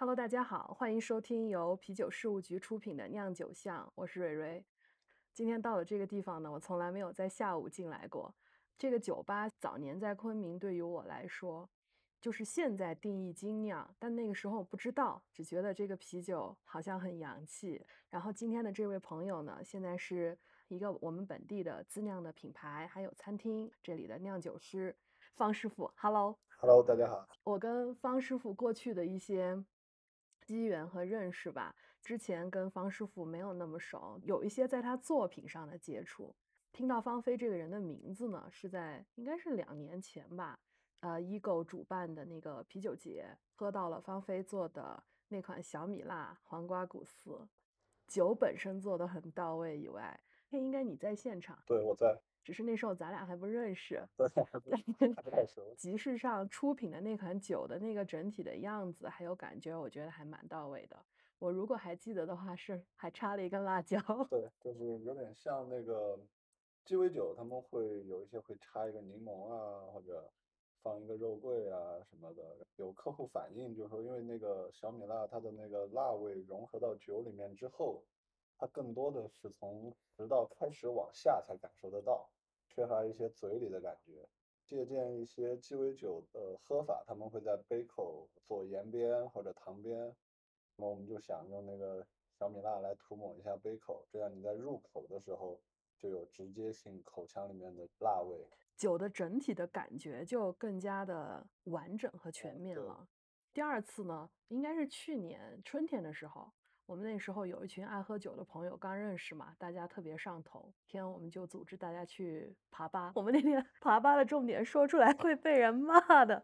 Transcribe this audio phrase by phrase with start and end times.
[0.00, 4.64] Hello，大家好，欢迎收听由啤酒事务局出品的酿酒巷，我是蕊蕊。
[5.34, 8.32] 今天到了这个地方呢，我从来没有在下午进来过。
[8.78, 11.68] 这个酒吧早年在昆明，对于我来说，
[12.20, 17.84] 就是现在定义精酿，但那个时候不知道，只觉得这个啤酒好像很洋气。
[18.08, 24.96] 然后今天的这位朋友呢，现在是一个我们本地的自酿的品牌，还有餐厅这里的酿酒师
[25.34, 25.90] 方师傅。
[25.96, 27.28] Hello，Hello，大家好。
[27.42, 29.64] 我跟方师傅过去的一些。
[30.48, 36.34] 机缘和认识吧，之前跟方师傅没有那么熟，有一些在他作品上的接触。
[36.72, 40.58] 听到方飞这个人的名字呢，是在应该是两年前吧，
[41.00, 47.46] 呃，Ego 主办的那个啤酒节，喝到了方飞做的那款小米辣黄瓜古斯，
[48.06, 51.62] 酒本身做的很到位以外，那应该你在现场？
[51.66, 52.18] 对，我在。
[52.48, 54.26] 只是那时候咱俩还不认识，对，
[55.22, 55.62] 不太熟。
[55.76, 60.98] 集市上出品的那款酒的那个整体的样子还有感觉，我觉得还蛮到位的。
[61.38, 64.00] 我如果还记得的话，是还插了一根辣椒。
[64.30, 66.18] 对，就是有点像那个
[66.86, 70.26] 鸡尾酒，他们会有一些会插一个柠檬啊，或者
[70.82, 71.78] 放一个肉桂啊
[72.08, 72.42] 什么的。
[72.76, 78.02] 有客户反映，就是说因为那个小米辣，它的那个辣味融合到酒里面之后，
[78.56, 82.26] 它更多的是从食道开始往下才感受得到。
[82.78, 84.24] 缺乏一些嘴里的感觉，
[84.64, 90.14] 借鉴一些鸡尾酒的喝法，他们会在杯口做沿边或者糖边，
[90.76, 92.06] 那么我们就想用那个
[92.38, 95.60] 小米辣来涂抹一下杯口，这样你在入口的时候
[95.98, 103.08] 就有直接性口腔里面的辣味，酒的整体的感觉就更加的完整和全面了。
[103.52, 106.52] 第二次呢，应该是去年春天的时候。
[106.88, 110.72] 我们那时候有一群爱喝酒的朋友，刚认识嘛，大家特别上头。
[110.86, 113.12] 天，我们就组织大家去爬吧。
[113.14, 116.42] 我们那天 爬吧的重点说出来会被人骂的，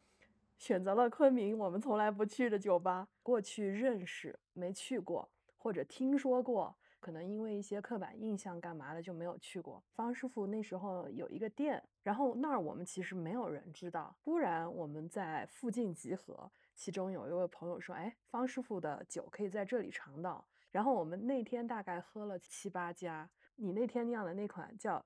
[0.59, 3.09] 选择了昆明我们从来不去的酒吧。
[3.23, 9.83] 过去认识没去过，或者听说过，可能因为一些刻板印象干嘛的就没有去过。
[9.95, 14.15] 方师傅那时候有一个店，然后那儿我们其实没有人知道。
[14.23, 16.53] 突然我们在附近集合。
[16.75, 23.31] 其中有一位朋友说：“哎，方师傅的酒可以在这里尝到。”然后我们那天大概喝了七八家。
[23.57, 25.05] 你那天酿的那款叫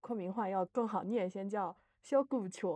[0.00, 2.68] 昆明话要更好念，先叫小古雀。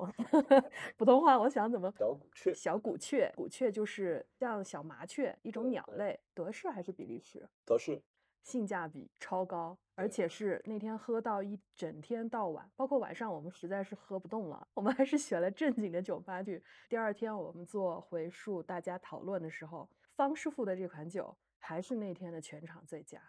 [0.99, 1.89] 普通话我想怎么？
[1.93, 2.53] 小古雀。
[2.53, 6.19] 小古雀，古雀就是像小麻雀一种鸟类。
[6.35, 7.49] 德式还是比利时？
[7.65, 8.03] 德式。
[8.47, 16.63] 性价比超高，而且是那天喝到一整天到晚，包括晚上我们实在是喝不动了，我们还是选了正经的酒吧去。
[16.89, 23.21] 第二天我们做回溯，大家讨论的时候，方师傅的这款酒还是那天的全场最佳。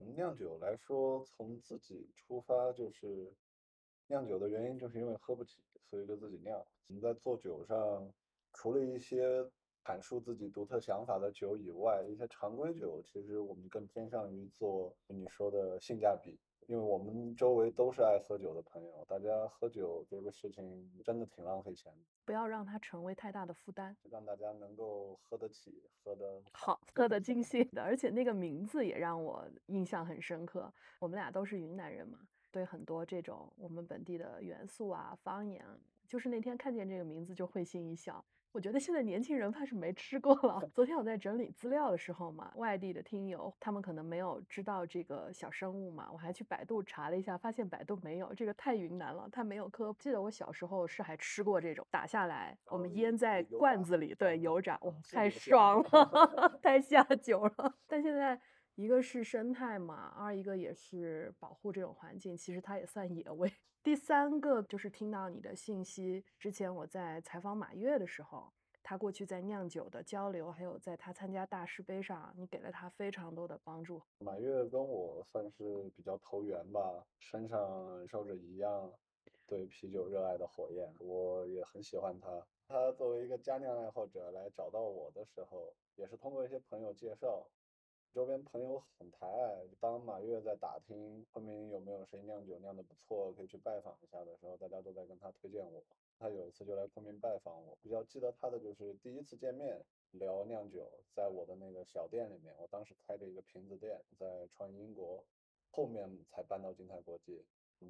[0.00, 3.32] 酿酒来说，从自己出发就是
[4.08, 6.62] 酿酒的原因，就是因为喝不起，所以就自己酿。
[6.88, 8.12] 我们在做酒上，
[8.52, 9.50] 除了一些。
[9.84, 27.82] 阐述自己独特想法的酒以外，一些常规酒，其实我们更偏向于做你说的性价比，因为我们周围都是爱喝酒的朋友，大家喝酒这个事情真的挺浪费钱的，不要让它成为太大的负担，让大家能够喝得起，喝得好，喝得尽兴的。
[27.82, 32.20] 而且那个名字也让我印象很深刻，我们俩都是云南人嘛，
[32.52, 35.66] 对很多这种我们本地的元素啊、方言，
[36.06, 38.24] 就是那天看见这个名字就会心一笑。
[38.52, 40.60] 我觉得现在年轻人怕是没吃过了。
[40.74, 49.94] 昨天我在整理资料的时候嘛，外地的听友他们可能没有知道这个小生物嘛，我还去百度查了一下，发现百度没有这个太云南了，它没有科。
[49.98, 57.74] 记得我小时候是还吃过这种打下来，我们腌在罐子里，对，油炸，哇，太爽了， 太下酒了。
[57.86, 58.40] 但现在。
[58.74, 63.52] 一个是生态嘛，二一个也是保护这种环境，其实它也算野味。
[63.82, 74.00] 第三个就是听到你的信息，之前我在采访马跃的时候，他过去在酿酒的交流，还有在他参加大师杯上，你给了他非常多的帮助。
[74.20, 78.92] 马跃跟我算是比较投缘吧，身上烧着一样
[79.48, 82.46] 对啤酒热爱的火焰，我也很喜欢他。
[82.68, 87.44] 他作为一个家酿爱好者来找到我的时候，也是通过一些朋友介绍。
[88.12, 95.82] 周边朋友很抬爱，当马跃在打听昆明有没有谁酿酒酿得不错，可以去拜访一下的时候，大家都在跟他推荐我。
[96.18, 105.24] 他有一次就来昆明拜访我，比较记得他的就是第一次见面聊酿酒，在我的那个小店里面，我当时开着一个瓶子店，在创英国，
[105.70, 107.42] 后面才搬到金泰国际。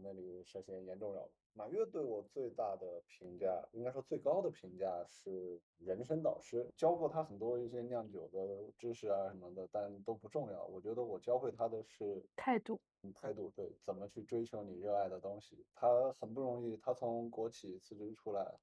[0.02, 1.32] 那里涉嫌严重扰民。
[1.54, 10.64] 马跃对我最大的评价，应该说最高的评价是人生导师，教过他很多一些酿酒的知识啊什么的，但都不重要。
[10.66, 12.80] 我觉得我教会他的是态度，
[13.14, 15.66] 态度对，怎么去追求你热爱的东西。
[15.74, 18.58] 他很不容易，他从国企辞职出来，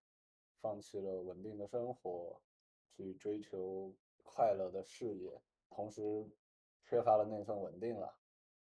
[0.61, 2.41] 放弃了稳定的生活，
[2.95, 3.93] 去追求。
[4.31, 5.41] 快乐的事业，
[5.71, 6.29] 同时
[6.83, 8.18] 缺乏了那份稳定了。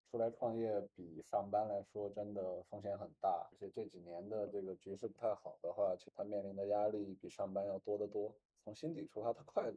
[0.10, 8.34] 出来创业比上班来说真的风险很大，而且这几年的这个局势不太好的话，其实他面临的压力比上班要多得多。
[8.63, 9.75] 从心底出发，他快乐。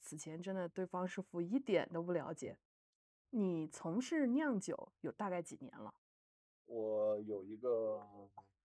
[0.00, 2.56] 此前真的对方师傅一点都不了解。
[3.30, 5.94] 你从事酿酒有大概几年了？
[6.66, 8.00] 我有一个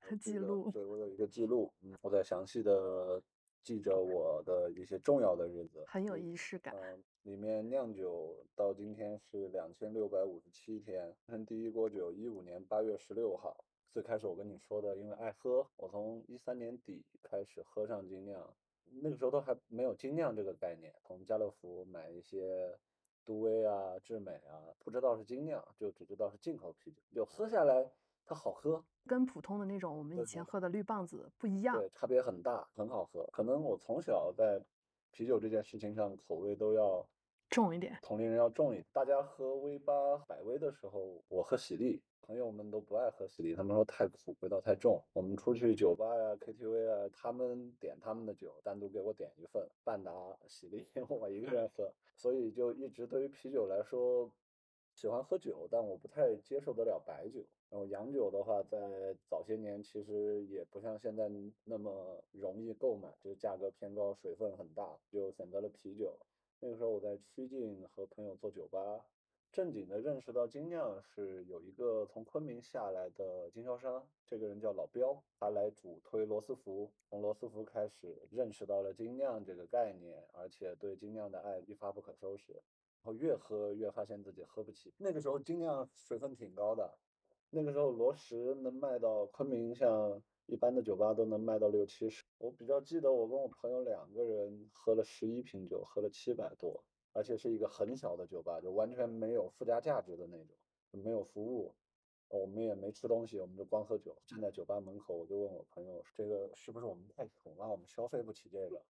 [0.21, 3.21] 记录，对我有一个记录，嗯，我在详细的
[3.65, 6.75] 记着我的一些重要的日子，很有仪式感。
[6.79, 13.65] 嗯，里面酿酒到今天是两千六百五十七天，生第一锅酒一五年八月十六号。
[13.91, 18.55] 最开始我跟你说的，因为爱喝，我从一三年底开始喝上精酿，
[19.01, 22.77] 那个时候都还没有精酿这个概念，从家乐福买一些。
[23.25, 27.01] 杜威啊，智美啊，不知道是精酿，就只知道是进口啤酒。
[27.11, 27.91] 就喝下来，
[28.25, 33.25] 它好喝，跟普通的那种我们以前喝的绿棒子不一样，对，差别很大，很好喝。
[33.31, 34.59] 可能我从小在
[35.11, 37.07] 啤酒这件事情上口味都要
[37.49, 38.85] 重一点，同龄人要重一点。
[38.91, 42.01] 大家喝威八、百威的时候，我喝喜力。
[42.27, 44.99] 朋友们都不爱喝喜力，他们说太苦，味道太重。
[45.13, 50.11] 我们出去酒吧呀、KTV 啊，他们点他们的酒，单独给我点一份半打
[50.47, 51.93] 喜力， 我一个人喝。
[52.17, 54.27] 所以就一直对于啤酒来说，
[54.95, 57.45] 喜欢喝酒，但我不太接受得了白酒。
[57.69, 61.29] 然后洋酒的话，在早些年其实也不像现在
[61.63, 66.17] 那么容易购买，就是价格偏高，水分很大，就选择了啤酒。
[66.59, 69.05] 那个时候我在曲靖和朋友做酒吧。
[69.51, 82.63] 正经的认识到精酿是有一个从昆明下来的经销商，这个人叫老彪，他来主推罗斯福，从罗斯福开始认识到了精酿这个概念，而且对精酿的爱一发不可收拾，然
[83.03, 84.93] 后越喝越发现自己喝不起。
[84.97, 86.93] 那个时候精酿水分挺高的，
[87.55, 92.25] 那个时候罗十能卖到昆明，像一般的酒吧都能卖到六七十。
[92.37, 96.83] 我比较记得我跟我朋友两个人喝了十一瓶酒，喝了七百多。
[97.13, 100.53] 而且是一个很小的酒吧，就完全没有附加价值的那种，
[100.91, 101.73] 没有服务，
[102.27, 104.13] 我们也没吃东西，我们就光喝酒。
[104.27, 108.83] 站在酒吧门口，我就问我朋友，这个是不是我们太穷了，我们消费不起这个？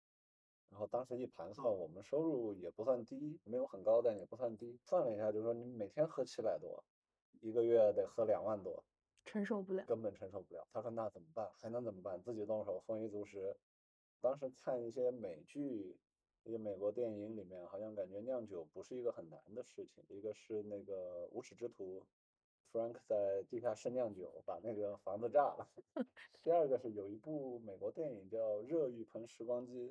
[0.70, 4.76] 然后当时一盘算，我们收入也不算低，没有很高，但也不算低。
[4.82, 6.82] 算了一下，就是说你每天喝七百多，
[7.46, 8.82] 一个月得喝两万多，
[9.24, 10.66] 承受不了，根本承受不了。
[10.72, 11.48] 他说那怎么办？
[11.60, 12.20] 还能怎么办？
[12.20, 13.56] 自己动手，丰衣足食。
[14.20, 15.96] 当时看一些美剧。
[16.48, 20.04] 一个美国电影里面，好像感觉酿酒不是一个很难的事情。
[20.08, 22.06] 一个是那个无耻之徒
[22.70, 25.68] ，Frank 在地下室酿酒，把那个房子炸了。
[26.44, 29.88] 第二个是有一部美国电影叫《热浴盆时光机》，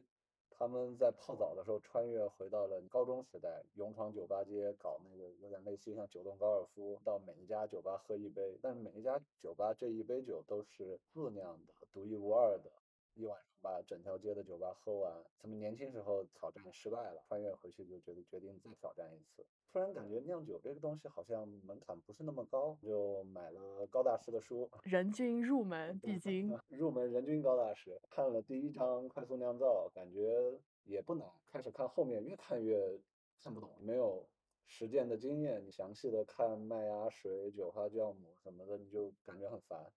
[0.58, 12.72] 他们在泡澡的时候穿越回到了高中时代，勇闯酒吧街，搞那个有点类似于像九洞高尔夫，到每一家酒吧喝一杯，但是每一家酒吧这一杯酒都是自酿的，独一无二的。
[13.16, 19.46] 一晚上把整条街的酒吧喝完，他们年轻时候挑战失败了，穿越回去就决定决定再挑战一次。
[19.72, 28.00] 突然感觉酿酒这个东西好像门槛不是那么高，就买了高大师的书， 人均入门必经，入门人均高大师。
[28.10, 31.28] 看了第一章快速酿造，感觉也不难。
[31.48, 33.00] 开始看后面，越看越
[33.42, 34.26] 看不懂，没有
[34.66, 39.92] 实践的经验，你详细的看麦芽水、酒花酵母什么的，你就感觉很烦。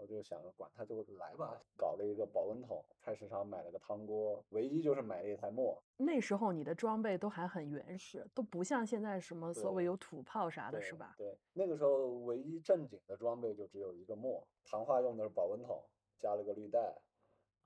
[0.00, 5.78] 我就想着管他就来吧，搞了一个保温桶，菜市场买了个汤锅，唯一就是买了一台磨。
[5.98, 11.14] 那时候你的装备都还很原始，都不像现在什么所谓有土炮啥的，是吧？
[11.18, 15.84] 对，那个时候唯一正经的装备就只有一个磨，糖化用的是保温桶，
[16.18, 16.80] 加了个滤袋，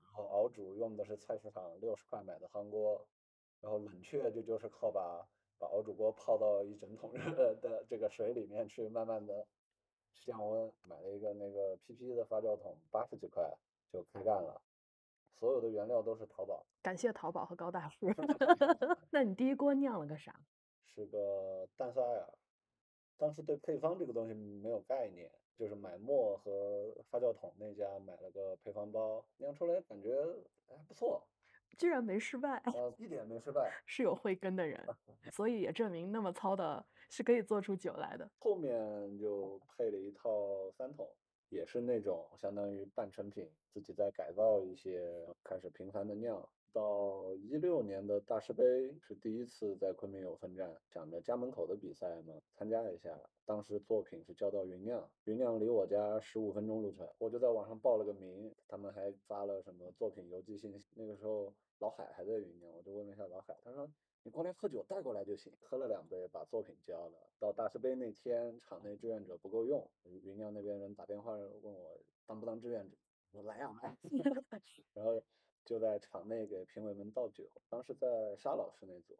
[0.03, 3.07] 然后熬煮用的是菜市场六十块买的汤锅，
[3.61, 5.25] 然后冷却就就是靠把
[5.57, 9.47] 把熬煮锅泡到一整桶热的这个水里面去，慢慢的。
[10.21, 13.43] 降温，买了一个那个 PP 的发酵桶，八十几块
[13.91, 14.61] 就开干了。
[15.33, 18.07] 所有的原料都是淘宝，感谢淘宝和高大师。
[19.11, 20.33] 那你第一锅酿了个啥？
[20.85, 22.33] 是个淡色艾尔。
[23.17, 30.15] 当时对配方这个东西没有概念，就是买墨和发酵桶那家买了个配方包，酿出来感觉
[30.67, 31.21] 还不错。
[31.77, 34.81] 居然没失败，呃，一点没失败，是有慧根的人，
[35.31, 38.29] 所以也证明那么糙的是可以做出酒来的。
[38.39, 41.07] 后面就配了一套三桶，
[41.47, 46.45] 也是那种相当于半成品，自己再改造一些，开始频繁的酿。
[46.73, 53.17] 到一六年的大师杯是第一次在昆明有分站，想着家门口的比赛嘛，参加一下。
[53.45, 60.91] 当时作品是交到云酿，云酿离我家十五分钟路程，我就在网上报了个名，他们还发了什么作品邮寄信息。
[60.95, 63.89] 那个时候老海还在云酿，我就问了一下老海，他说
[64.25, 65.53] 你过来喝酒带过来就行。
[65.61, 67.29] 喝了两杯，把作品交了。
[67.39, 72.97] 到大师杯那天，场内志愿者不够用，云酿那边人打电话问我当不当志愿者，
[73.31, 73.95] 我说来啊来。
[74.93, 75.23] 然后。
[75.65, 77.49] 就在场内给评委们倒酒。
[77.69, 79.17] 当时在沙老师那组，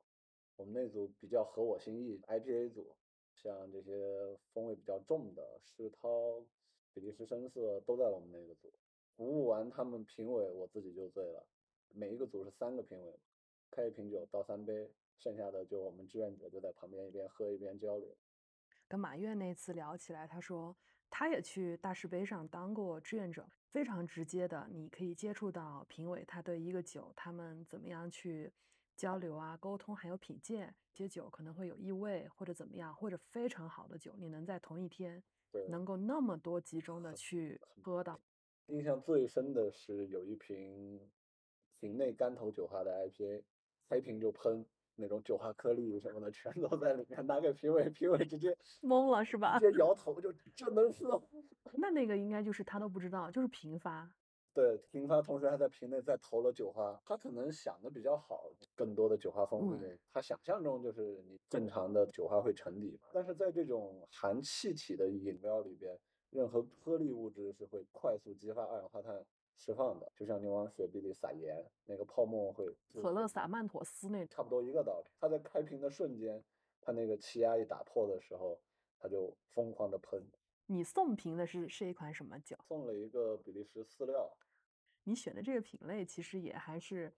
[0.58, 2.96] 我们那组比较合我心意，IPA 组，
[3.34, 6.46] 像这些风味比较重的世涛、
[6.94, 8.72] 比利时深色都在我们那个组。
[9.16, 11.44] 服务完他们评委，我自己就醉了。
[11.90, 13.20] 每一个组是三个评委，
[13.76, 18.16] 开一瓶酒倒三杯，剩下的就我们志愿者就在旁边一边喝一边交流。
[18.88, 20.74] 跟马跃那次聊起来，他说
[21.10, 28.54] 他也去大师杯上当过志愿者，非常直接的，你可以接触到评委他对一个酒他们怎么样去
[28.96, 30.74] 交流啊、沟通，还有品鉴。
[30.94, 35.22] 这些酒可能会有异味或者怎么样，或者非常好的酒，你能在同一天
[35.68, 38.22] 能够那么多集中的去喝到。
[38.68, 41.12] 印象最深的是有一瓶
[41.70, 43.44] 瓶内干头酒花的 IPA，
[43.90, 44.66] 开瓶就喷。
[44.98, 49.60] 那种酒花颗粒什么的全都在里面，拿给评委，评委直接 懵了是吧？
[49.60, 51.22] 直接摇头，就这能喝？
[51.74, 54.10] 那那个应该就是他都不知道，就是平发。
[54.54, 56.98] 对，瓶发，同时还在瓶内再投了酒花。
[57.06, 60.00] 他可能想的比较好，更多的酒花风味。
[60.14, 66.00] 他想象中就是你正常的酒花会沉底，但是在这种含气体的饮料里边，
[66.30, 69.26] 任何颗粒物质是会快速激发二氧化碳。
[69.56, 72.66] 释放的，就像你往雪碧里撒盐，那个泡沫会。
[73.02, 75.10] 可乐撒曼妥思那差不多一个道理。
[75.20, 76.44] 它在开瓶的瞬间，
[76.82, 78.60] 它那个气压一打破的时候，
[79.00, 80.22] 它就疯狂的喷。
[80.68, 82.56] 你送瓶的是是一款什么酒？
[82.68, 84.32] 送了一个比利时饲料。
[85.04, 87.14] 你选的这个品类其实也还是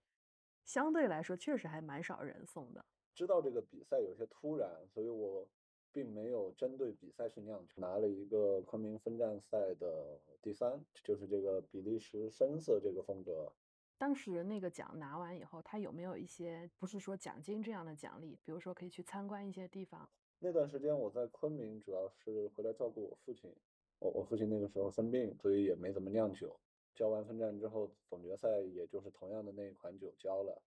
[0.64, 2.84] 相对来说确实还蛮少人送的。
[3.14, 5.48] 知道这个比赛有些突然，所以我。
[5.92, 13.52] 并没有针对比赛去酿，拿了一个昆明分站赛的第三，就是这个比利时深色这个风格。
[13.96, 18.38] 当时那个奖拿完以后，他有没有一些不是说奖金这样的奖励？
[18.44, 20.08] 比如说可以去参观一些地方。
[20.38, 23.52] 那段时间我在昆明，主要是回来照顾我父亲。
[23.98, 26.60] 我我父亲那个时候生病，所以也没怎么酿酒。
[26.94, 30.62] 交完分站之后，总决赛也就是同样的那一款酒交了，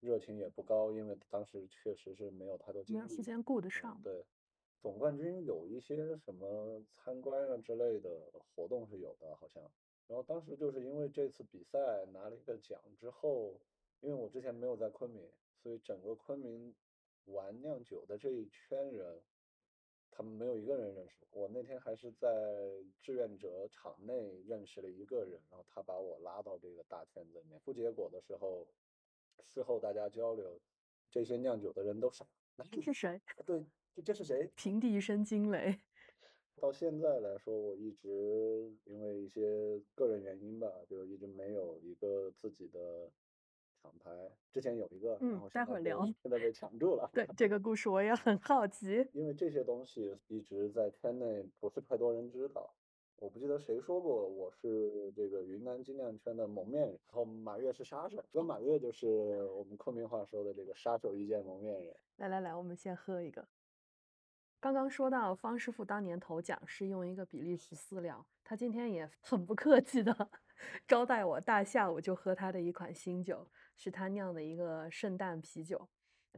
[0.00, 4.00] 热情也不高，因为当时确实是没有太多精力，没有时间顾得上。
[4.02, 4.24] 对。
[4.80, 9.62] 总冠军有一些什么参观啊之类的活动是有的，好像。
[10.06, 13.60] 然后当时就是因为这次比赛拿了一个奖之后，
[14.00, 15.28] 因为我之前没有在昆明，
[15.60, 16.72] 所以整个昆明
[17.24, 19.20] 玩酿酒的这一圈人，
[20.12, 21.48] 他们没有一个人认识我。
[21.48, 22.28] 那天还是在
[23.00, 27.58] 志愿者场内认识了一个人，然后他把我拉到这个大圈子里面。
[27.58, 28.64] 出结果的时候，
[29.42, 30.60] 事后大家交流，
[31.10, 32.24] 这些酿酒的人都傻。
[32.70, 33.20] 这是谁？
[33.44, 33.66] 对。
[34.04, 34.50] 这是谁？
[34.54, 35.80] 平地一声惊雷。
[36.60, 43.10] 到现在来说，我一直因为一些个人原因吧，就一直没有一个自己的
[43.82, 44.10] 厂牌。
[44.50, 46.04] 之前有一个，嗯，待会儿聊。
[46.22, 47.10] 现在被抢住了。
[47.12, 49.06] 对这个故事我也很好奇。
[49.12, 52.74] 因为这些东西一直在圈内不是太多人知道。
[53.18, 61.94] 我不记得谁说过我是这个云南精酿圈的蒙面人，然后马跃是杀手，跟马跃就是我们昆明话说的这个杀手遇见蒙面人。
[62.16, 63.46] 来来来，我们先喝一个。
[64.58, 70.30] 刚刚说到方师傅当年投奖是用一个比利时饲料，他今天也很 不客气的
[70.88, 75.88] 招待我，大下午就喝他的一款新酒，是他酿的一个圣诞啤酒。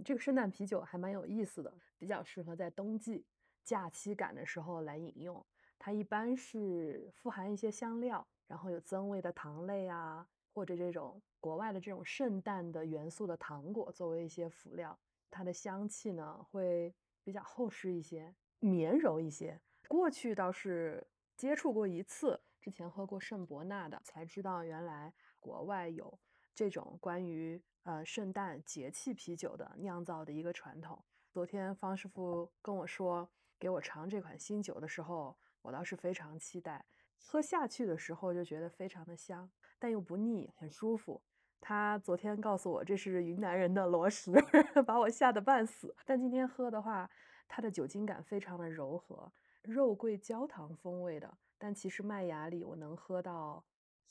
[0.04, 3.24] 这个圣诞啤酒还蛮有意思的，比较适合在冬季
[3.64, 5.44] 假期感的时候来饮用。
[5.78, 14.98] 它一般是富含一些香料，然后有增味的糖类啊，或者这种国外的这种圣诞的元素的糖果作为一些辅料。
[15.30, 16.92] 它的香气呢会。
[17.28, 19.60] 比较厚实一些，绵柔一些。
[19.86, 21.06] 过去倒是
[21.36, 26.18] 接触过一次，之前喝过圣伯纳的，才知道原来国外有
[26.54, 31.04] 这种关于呃圣诞节气啤酒的酿造的一个传统。
[31.30, 36.86] 昨天方师傅跟我说给我尝这款新酒的时候，我倒是非常期待。
[37.18, 41.22] 喝下去的时候就觉得非常的香，但又不腻，很舒服。
[41.60, 44.32] 他昨天告诉我这是云南人的罗石，
[44.86, 45.94] 把我吓得半死。
[46.06, 47.10] 但今天喝的话，
[47.46, 51.36] 它的酒精感非常的柔和，肉桂焦糖风味的。
[51.58, 53.64] 但其实麦芽里我能喝到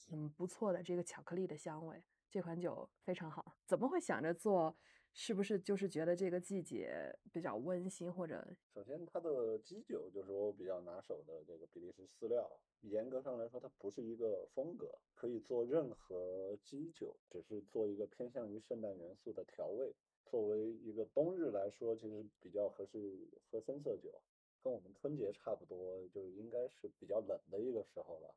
[0.09, 2.03] 很不错的这个巧克力的香味。
[2.29, 3.55] 这款酒非常好。
[3.65, 4.75] 怎么会想着做？
[5.13, 8.45] 是不是就是觉得这个季节比较温馨，或者？
[8.73, 12.49] 首先，它的基酒就是我比较拿手的这个比利时饲料。
[12.81, 19.91] 严格上来说，它不是一个风格，可以做任何基酒，只是做一个偏向于圣诞元素的调味。
[20.25, 24.21] 作为一个冬日来说，其实比较合适喝深色酒，
[24.61, 28.35] 跟我们春节差不多，就应该是比较冷的一个时候了。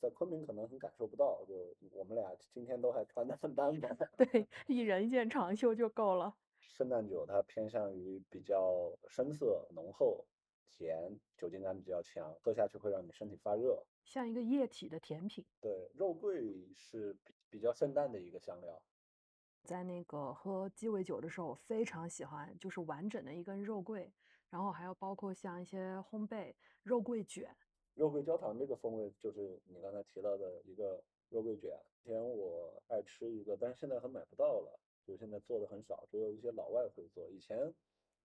[0.00, 1.54] 在昆明可能很感受不到，就
[1.92, 6.34] 我们俩今天都还穿的很单薄， 对，一人一件长袖就够了。
[6.58, 10.24] 圣诞酒它偏向于比较深色、浓厚、
[10.70, 15.44] 甜，酒精感比较强，喝下去会让你身体发热，像一个液体的甜品。
[15.60, 18.80] 对，肉桂是比比较圣诞的一个香料。
[19.64, 24.12] 在那个喝鸡尾酒的时候，我非常喜欢，就是完整的一根肉桂，
[24.50, 27.54] 然后还有包括像一些烘焙肉桂卷。
[27.94, 31.70] 肉桂焦糖这个风味，就是你刚才提到的一个肉桂卷。
[32.04, 37.28] 以前我爱吃一个，但是现在很买不到了，就现在做的很少，只有一些老外会做。
[37.30, 37.72] 以前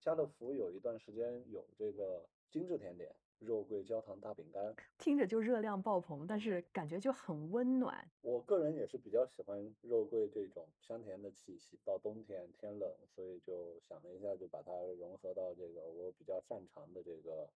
[0.00, 3.14] 家乐福有一段时间有这个精致甜点。
[3.40, 8.10] 肉桂焦糖大饼干，听着就热量爆棚，但是感觉就很温暖。
[8.20, 11.78] 我个人也是比较喜欢肉桂这种香甜的气息。
[11.84, 17.48] 到冬天天冷，所以就想了一下，就把它融合到这个我比较擅长的这个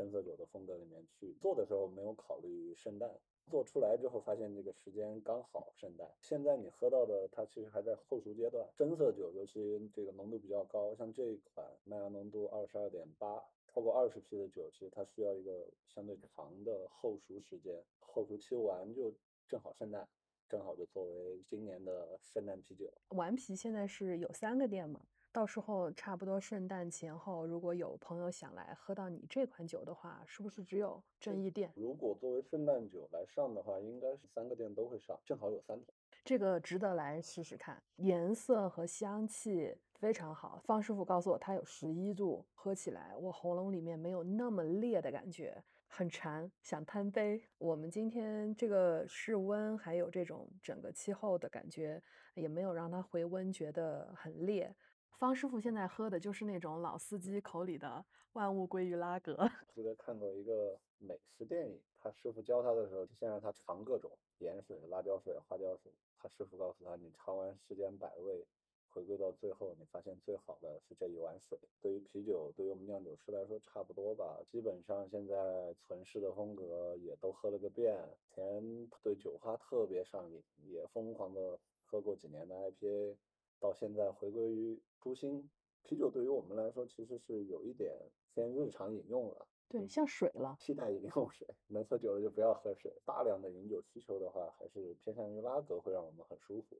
[0.00, 1.36] 深色酒的风格里面去。
[1.42, 6.10] 做的时候没有考虑圣诞，做出来之后发现这个时间刚好圣诞。
[6.22, 13.42] 现在你喝到的它其实还在后熟阶段，深色酒尤其这个浓度比较高，像这一款麦芽浓度二十二点八。
[13.72, 19.14] 超过二十批的酒，其实它需要一个相对长的后熟时间，后熟期完就
[19.46, 20.08] 正好圣诞，
[20.48, 22.92] 正好就作为今年的圣诞啤酒。
[23.10, 25.00] 顽皮现在是有三个店嘛，
[25.32, 31.72] 到时候差不多圣诞前后，如果有朋友想来喝到你这款酒的话，是不是只有正义店？
[31.76, 35.94] 如果作为圣诞酒来上的话，应该是三个店都会上，正好有三桶。
[36.24, 40.60] 这个值得来试试看，颜色和香气非常好。
[40.64, 47.40] 方师傅告诉我，它有十一度，喝起来我喉咙里面没有那么烈的感觉，很馋，想贪杯。
[47.56, 52.02] 我们今天这个室温还有这种整个气候的感觉，
[52.34, 54.74] 也没有让它回温觉得很烈。
[55.20, 59.36] 方师傅现在喝的就是那种老司机口里的万物归于拉格。
[59.74, 65.92] 记得看过一个美食电影，他师傅教他的时候，就先让他尝各种盐水、辣椒水、花椒水。
[66.18, 68.46] 他师傅告诉他：“你尝完世间百味，
[68.88, 74.40] 回归到最后，你发现最好的是这一碗水。”对于啤酒，对于我们酿酒师来说，差不多吧。
[74.50, 77.94] 基本上现在存世的风格也都喝了个遍。
[78.34, 83.16] 前对酒花特别上瘾，也疯狂的喝过几年的 IPA，
[83.60, 85.48] 到现在回归于初心。
[85.82, 87.96] 啤酒对于我们来说，其实是有一点
[88.34, 89.46] 偏日常饮用了。
[89.68, 91.46] 对，像水了，替代饮用水。
[91.68, 92.92] 能喝酒了就不要喝水。
[93.04, 96.76] 大量的饮酒需求的话，还是偏向于拉格会让我们很舒服。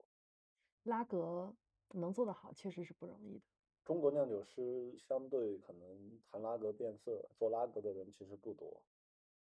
[0.83, 1.55] 拉格
[1.93, 3.45] 能做得好，确实是不容易的。
[3.85, 8.83] 中国酿酒师相对可能谈拉格变色，做拉格的人其实不多，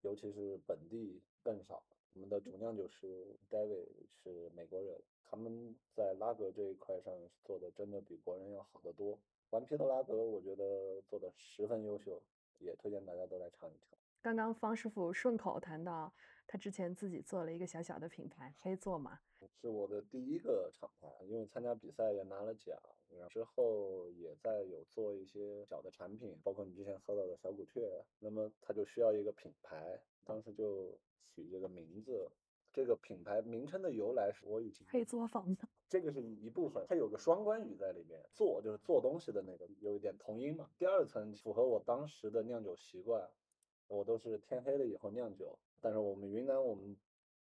[0.02, 1.82] 尤其是本地更少。
[2.16, 3.86] 我们的主酿酒师 David
[4.22, 7.12] 是美国人，他们在拉格这一块上
[7.44, 9.18] 做的真的比国人要好得多。
[9.50, 12.22] 顽皮的拉格，我觉得做的十分优秀。
[12.58, 13.98] 也推荐大家都来尝一尝。
[14.22, 16.10] 刚刚方师傅顺口谈到，
[16.46, 19.20] 他之前自己做了一个小小的品牌，黑座嘛，
[19.60, 21.06] 是我的第一个厂牌。
[21.26, 22.74] 因为参加比赛也拿了奖，
[23.30, 28.04] 之后也在有做一些小的产品，包括你之前喝到的小古雀。
[28.18, 32.30] 那么它就需要一个品牌，当时就取这个名字。
[32.72, 40.68] 这个品牌名称的由来是我已经黑作坊的，这个是一部分，它有个双关语在里面，做就是做东西的那个，有一点同音嘛。
[40.76, 43.30] 第二层符合我当时的酿酒习惯，
[43.88, 46.94] 我都是天黑了以后酿酒，但是我们云南我们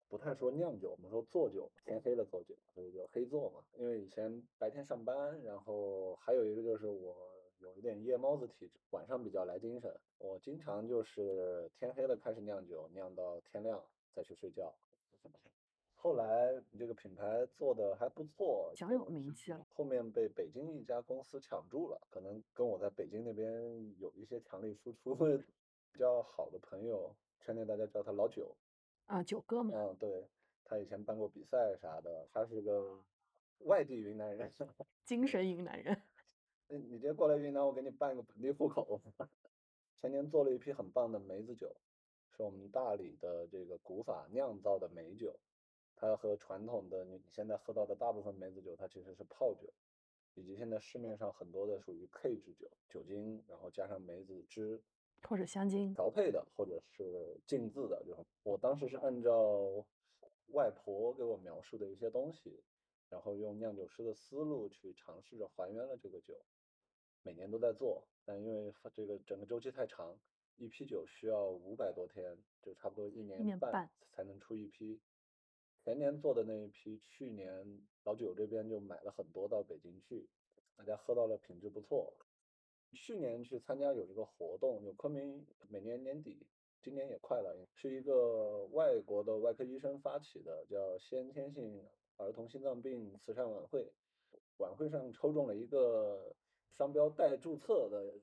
[0.09, 3.61] 不太说酿酒，我们说做酒，天黑了做酒，所以叫黑做嘛。
[3.79, 7.17] 因为以前白天上班，然后还有一个就是我
[7.61, 14.75] 有一点夜猫子体质，晚上比较来精神，我经常就是天黑了开始酿酒，酿到天亮再去睡觉。
[15.97, 19.67] 后来你这个品牌做的还不错，小有名气了。
[19.73, 23.51] 后面被北京一家公司抢注了，可能跟我在北京那边
[23.99, 25.15] 有一些强力输出，
[25.91, 28.55] 比较好的朋友，圈内大家叫他老九，
[29.07, 29.75] 啊，九哥嘛。
[29.75, 30.29] 嗯，对，
[30.65, 32.99] 他以前办过比赛啥的，他是个
[33.61, 34.51] 外地云南人，
[35.05, 36.03] 精神云南人。
[36.69, 39.01] 你你直接过来云南，我给你办个本地户口。
[40.01, 41.75] 前年做了一批很棒的梅子酒。
[42.37, 45.39] 是我们大理的这个古法酿造的梅酒，
[45.95, 49.73] 它和传统的你现在喝到的大部分梅子酒，它其实是泡酒，
[50.35, 54.83] 以及现在市面上很多的属于 K 制酒，酒精然后加上梅子汁
[55.23, 58.05] 或者香精调配的，或者是浸渍的。
[58.05, 59.85] 就我当时是按照
[60.49, 62.63] 外婆给我描述的一些东西，
[63.09, 66.35] 然后用酿酒师的思路去尝试着还原了这个酒，
[67.23, 70.19] 每年都在做，但因为这个整个周期太长。
[70.57, 75.01] 一批酒需要五百多天，就差不多一年半才能出一批。
[75.83, 80.29] 前年做的那一批，去年老酒这边就买了很多到北京去，
[80.77, 82.15] 大家喝到了品质不错。
[82.95, 86.47] 去年去参加有一个活动，有昆明每年年底，
[86.81, 91.85] 今年也快了，是一个外国的外科医生发起的，叫先天性
[92.17, 93.93] 儿童心脏病慈善晚会。
[94.59, 96.33] 晚会上抽中了一个
[96.71, 98.15] 商标待注册的。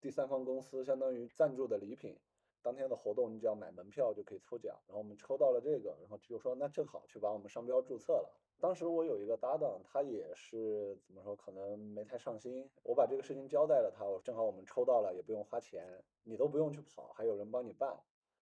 [0.00, 2.18] 第三方公司相当于赞助的礼品，
[2.62, 8.40] 当天的活动你只要买门票就可以抽奖，然后我们抽到了这个，然后就说那正好去把我们商标注册了。
[8.60, 12.70] 当时我有一个搭档，他也是怎么说，可能没太上心。
[12.82, 17.98] 我把这个事情交代了他，我正好我们抽到了，也不用花钱，你都不用去跑，还有人帮你办。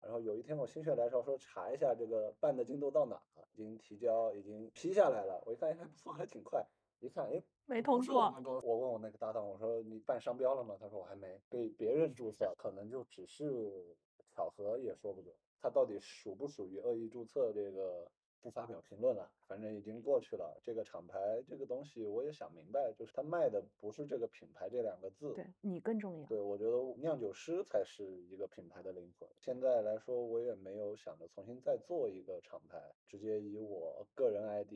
[0.02, 5.43] 然后有一天我心血来潮说查一下这个办的进度到哪了，已经提交，已经批下来了。
[5.45, 6.65] 我一看还不错，还挺快。
[7.00, 8.34] 一看，哎，没通过。
[8.63, 10.76] 我问我那个搭档，我说你办商标了吗？
[10.80, 13.95] 他说我还没，被别人注册，可能就只是
[14.32, 15.36] 巧合也说不准。
[15.62, 18.10] 他到底属不属于恶意注册这个？
[18.41, 20.60] 不发表评论了，反正已经过去了。
[20.63, 26.28] 这个厂牌这个东西，我也想明白，就是他卖的不是这个品牌这两个字，对你更重要。
[26.28, 29.30] 对我觉得酿酒师才是一个品牌的灵魂。
[29.39, 34.73] 现在来说，我也没有想着重新再做一个厂牌，直接以我个人 ID，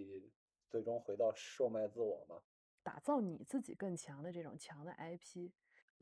[0.69, 2.41] 最终回到售卖自我嘛，
[2.83, 5.51] 打造你自己更强的这种强的 IP。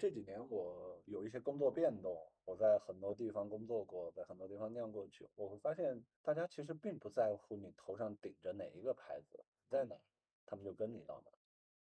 [0.02, 9.96] 这几年我有一些工作变动，我在很多地方工作过，在很多地方酿过酒，我会发现大家其实并不在乎你头上顶着哪一个牌子，在哪，
[10.44, 11.32] 他们就跟你到哪。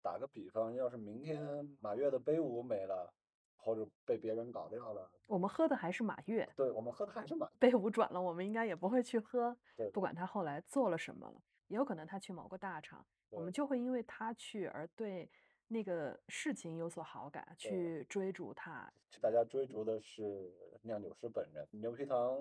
[0.02, 3.14] 打个比方，要是明天马月的杯舞没了，
[3.56, 15.30] 或者被别人搞掉了，我们喝的还是马月，对，我们喝的还是马杯舞转了，我们应该也不会去喝， 对，不管他后来做了什么了，也有可能他去某个大厂，我们就会因为他去而对。
[15.72, 18.92] 那个事情有所好感，去追逐它。
[19.22, 21.66] 大家追逐的是酿酒师本人。
[21.72, 22.38] 牛皮糖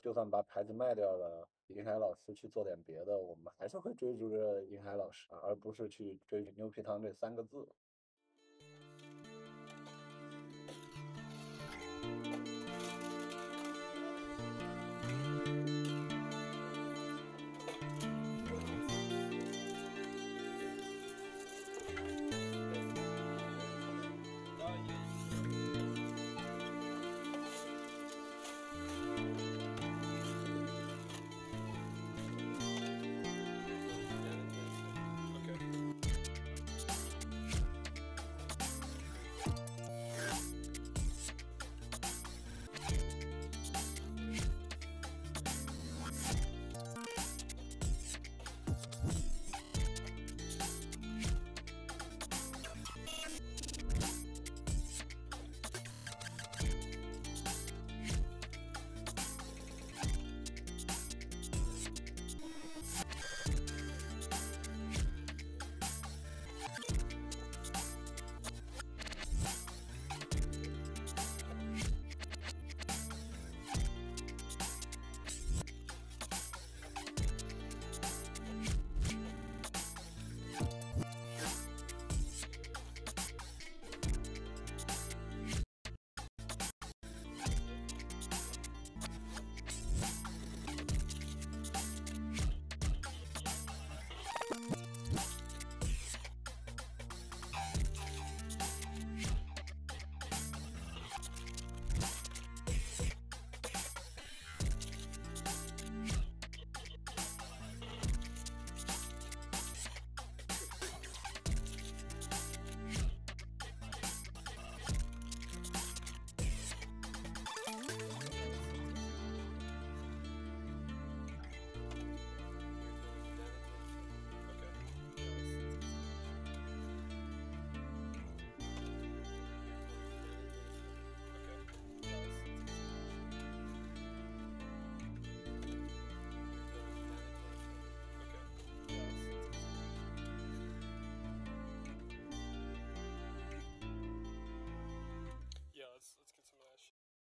[0.00, 7.66] 就算把牌子卖掉了，银海老师去做点别的，我们还是会追逐着银海老师，而不是去追牛皮糖这三个字。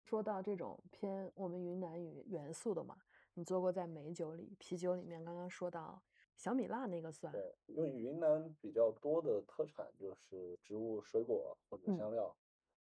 [0.07, 2.95] 说到这种偏我们云南语元素的嘛，
[3.33, 6.01] 你做过在美酒里、啤酒里面，刚刚说到
[6.37, 7.33] 小米辣那个算？
[7.33, 12.33] 对，因为云南比较多的特产就是植物、水果或者香料。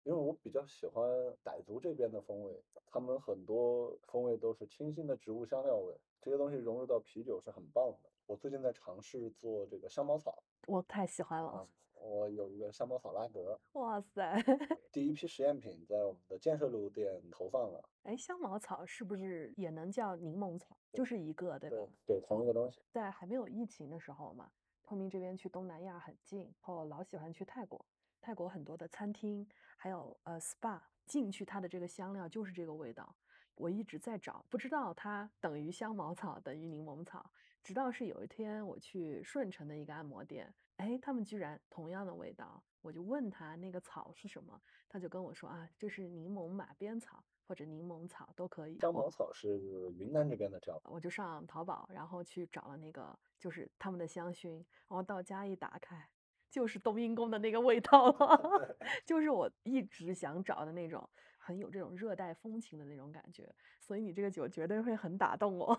[0.04, 1.06] 因为我比较喜欢
[1.44, 8.10] 傣族这边的风味，他们很多风味都是清新的植物香料味，这些东西融入到啤酒是很棒的。
[8.28, 11.68] 我最近在尝试做这个香茅草，我太喜欢了。
[12.10, 14.36] 我有一个香茅草拉格，哇塞！
[14.92, 17.88] 第一批实验品在我们的建设路店投放了。
[18.04, 20.76] 哎，香茅草是不是也能叫柠檬草？
[20.92, 21.78] 就是一个，对吧？
[22.08, 22.82] 对，同一个东西。
[22.90, 27.86] 在还没有疫情的时候嘛，昆明这边去东南亚很近，后老喜欢去泰国。
[28.20, 33.16] 泰国很多的餐厅，还有呃 SPA，进去它的这个香料就是这个味道。
[33.54, 37.30] 我一直在找，不知道它等于香茅草等于柠檬草，
[37.62, 40.52] 直到是有一天我去顺城的一个按摩店。
[40.80, 47.24] 哎，他们居然同样的味道，我就问他那个草是什么，他就跟我说啊，这是柠檬马鞭草。
[47.50, 48.78] 或者柠檬草都可以。
[48.78, 49.60] 香茅我草是
[49.98, 56.08] 云南这边的叫法，我就上淘宝，然后去找了那个就是他们的香薰，然后到家一打开，
[56.52, 63.52] 就是冬阴功的那个味道了 就是我一直想找的那种很有这种热带风情的那种感觉。
[63.80, 65.76] 所以你这个酒绝对会很打动我。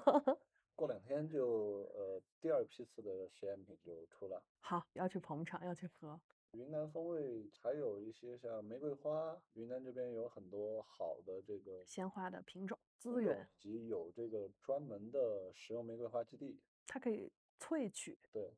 [0.81, 4.43] 过两天就呃第二批次的实验品就出了。
[4.61, 6.19] 好，要去捧场，要去喝。
[6.53, 16.59] 云南风味还有一些像玫瑰花，云南这边有很多好的这个鲜花的品种资源，以及有这个专门的食用玫瑰花基地。
[16.87, 18.19] 它可以萃取。
[18.33, 18.51] 对，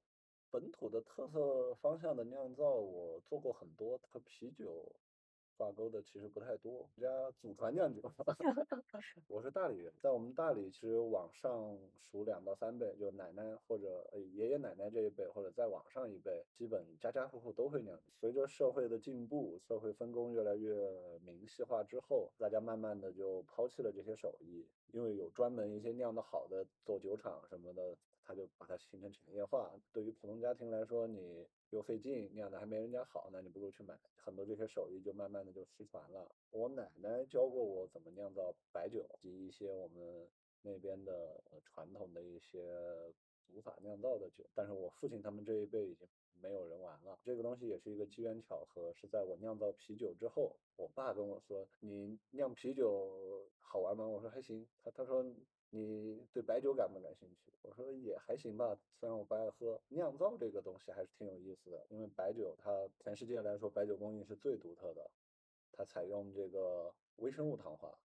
[0.49, 4.95] 本土的特色方向的酿造，我做过很多，和啤酒
[5.57, 6.73] 挂钩的其实不太多。
[6.73, 8.03] 我家祖传酿酒，
[9.29, 17.99] 我是大理人，在我们大理其实往上数两到三辈，就奶奶或者呃爷爷奶奶这一辈，或者再往上一辈，基本家家户户都会酿。
[18.21, 29.73] 随着社会的进步，社会分工越来越明细化之后，大家慢慢的就抛弃了这些手艺，因为有专门一些酿的好的做酒厂什么的，它就把它形成产业化。
[29.93, 33.99] 对于普通家庭来说，你又费劲，酿的还没人家好，那你不如去买。
[34.17, 36.31] 很多这些手艺就慢慢的就失传了。
[36.51, 40.29] 我奶奶教过我怎么酿造白酒及一些我们
[40.63, 43.13] 那边的传统的一些
[43.53, 46.07] 古法酿造的酒，但是我父亲他们这一辈已经
[46.41, 47.19] 没有人玩了。
[47.25, 54.67] 这个东西也是一个机缘巧合，是在我酿造啤酒之后，我爸跟我说：“你酿啤酒好玩吗？”我说还行。
[54.85, 55.25] 他他说
[55.75, 57.51] 你对白酒感不感兴趣？
[57.63, 59.81] 我说也还行吧，虽然我不爱喝。
[59.89, 65.11] 酿造这个东西还是挺有意思的，因为白酒它全世界来说，白酒工艺是最独特的，
[65.73, 67.99] 它采用这个微生物糖化，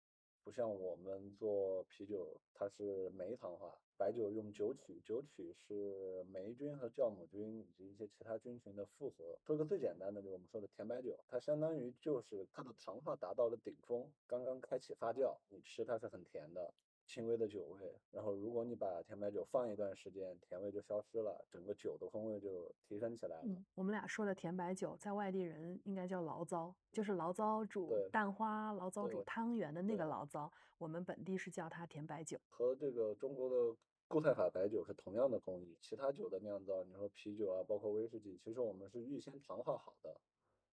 [0.46, 3.78] 不像我们做啤酒，它是酶糖化。
[3.98, 9.38] 白酒用酒曲，酒曲是霉菌和酵母菌以及一些其他菌群的复合。
[9.44, 16.74] 说个最简单的，就是我们说的甜白酒，它相当于就是它的糖化达到了顶峰，刚刚开启发酵，你吃它是很甜的。
[17.08, 23.44] 轻微的酒味，然后如果你把甜白酒放一段时间，甜味就消失了，整个酒的风味就提升起来了。
[23.46, 32.38] 嗯，我们俩说的甜白酒，在外地人应该叫醪糟，就是醪糟煮蛋花、醪糟煮汤圆的那个醪糟，我们本地是叫它甜白酒。
[32.50, 33.78] 和这个中国的
[34.10, 35.78] 固态法白酒是同样的工艺。
[35.80, 40.14] 其他酒的酿造，你说啤酒啊，包括威士忌，其实我们是预先糖化好的，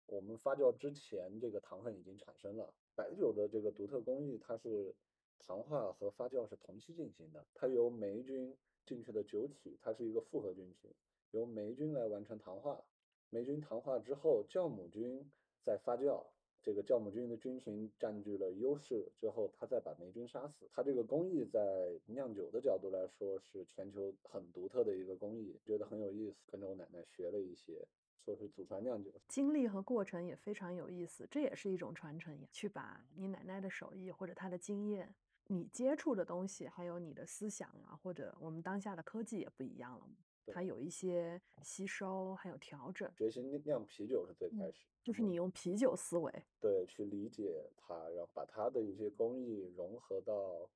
[0.07, 2.71] 我们发酵之前这个糖分已经产生了。
[2.95, 4.95] 白酒的这个独特工艺，它是
[5.38, 10.90] 糖化和发酵是同期进行的，它由霉菌进去的酒体，它是一个复合菌群，
[11.31, 12.83] 由霉菌来完成糖化，
[13.31, 15.31] 霉菌糖化之后，酵母菌
[15.64, 16.24] 再发酵。
[16.61, 20.68] 这个酵母菌的菌群占据了优势之后，它再把霉菌杀死。
[20.72, 26.37] 它这个工艺在酿酒的角度来说是全球很独特的一个工艺，觉得很有意思。
[26.51, 27.87] 跟着我奶奶学了一些，
[28.24, 29.11] 说是祖传酿酒。
[29.29, 35.14] 经历和过程也非常有意思，这也是一种传承呀，去把你奶奶的手艺或者她的经验，
[35.49, 40.07] 你接触的东西，还有你的思想啊，或者我们当下的科技也不一样了，
[40.47, 43.43] 它有一些吸收，还有调整，学习。
[43.43, 46.31] 酿酿啤酒是最开嗯始，就是你用啤酒思维，
[46.61, 50.69] 对，去理解它，然后把它的一些工艺融合到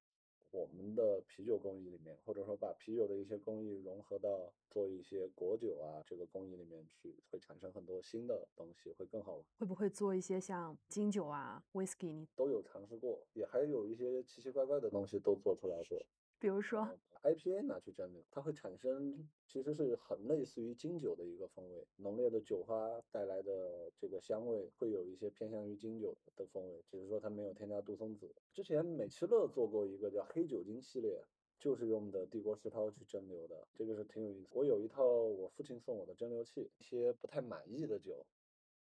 [0.53, 9.45] 我们的啤酒工艺里面，或者说把啤酒的一些工艺融合到做一些果酒啊这个工艺里面去，会产生很多新的东西，会更好玩。
[9.59, 12.12] 会不会做一些像金酒啊、whisky？
[12.12, 15.99] 你都有尝试过，也还有一些奇奇怪怪的东西都做出来过。
[16.38, 16.87] 比如说，
[17.23, 28.35] IPA 拿去蒸馏，它会产生其实是很类似于金酒的一个风味，浓烈的酒花带来的这个香味会有一些偏向于金酒的风味，只是说它没有添加杜松子。
[28.53, 31.25] 之前美其乐做过一个叫黑酒精系列，
[31.61, 34.49] 就是用的帝国石涛去蒸馏的，这个是挺有意思。
[34.51, 38.27] 我有一套我父亲送我的蒸馏器，一些不太满意的酒。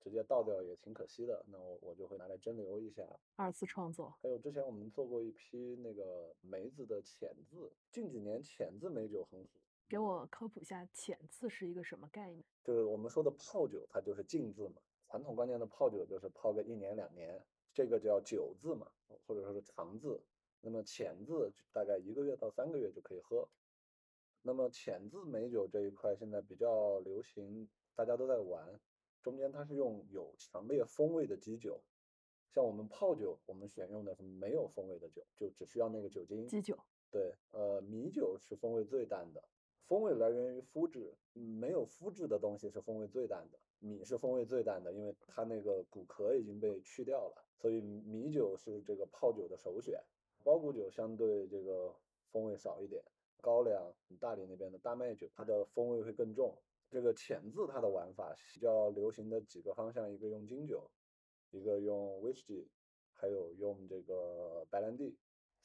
[0.10, 3.04] 直接倒掉也挺可惜的，那我我就会拿来蒸馏一下，
[3.36, 9.48] 二次创作，还有之前我们做过一批那个梅子的浅渍，近几年浅渍梅酒很火。
[9.90, 12.44] 给我科普一下浅渍是一个什么概念？
[12.64, 14.82] 就是我们说的泡酒，它就是浸渍嘛。
[15.10, 17.42] 传统观念的泡酒就是泡个一年两年，
[17.74, 18.92] 这个叫酒渍嘛，
[19.26, 20.22] 或者说是长渍。
[20.60, 23.48] 那么浅渍大概一个月到三个月就可以喝。
[24.42, 28.80] 那么浅渍美酒这一块现在比较流行，大家都在玩。
[29.28, 31.82] 中间它是用有强烈风味的基酒，
[32.50, 36.48] 像我们泡酒，我们选用的是没有风味的酒，就只需要那个酒精。
[36.48, 36.80] 基酒，
[37.12, 39.44] 对，呃，米酒是风味最淡的，
[39.86, 43.60] 风味来源于麸质，嗯没有麸质的东西是风味最淡的。
[43.80, 50.02] 米是风味最淡的，因为它那个骨壳已经被去掉了，所以米酒是这个泡酒的首选。
[50.42, 51.94] 包谷酒相对这个
[52.32, 53.04] 风味少一点，
[53.42, 56.58] 高粱，大理那边的大麦酒，它的风味会更重。
[56.90, 60.90] 这个浅渍它的玩法比较流行的几个方向，一个用金酒，
[61.52, 62.70] 一个用威士忌，
[63.12, 65.18] 还有用这个白兰地。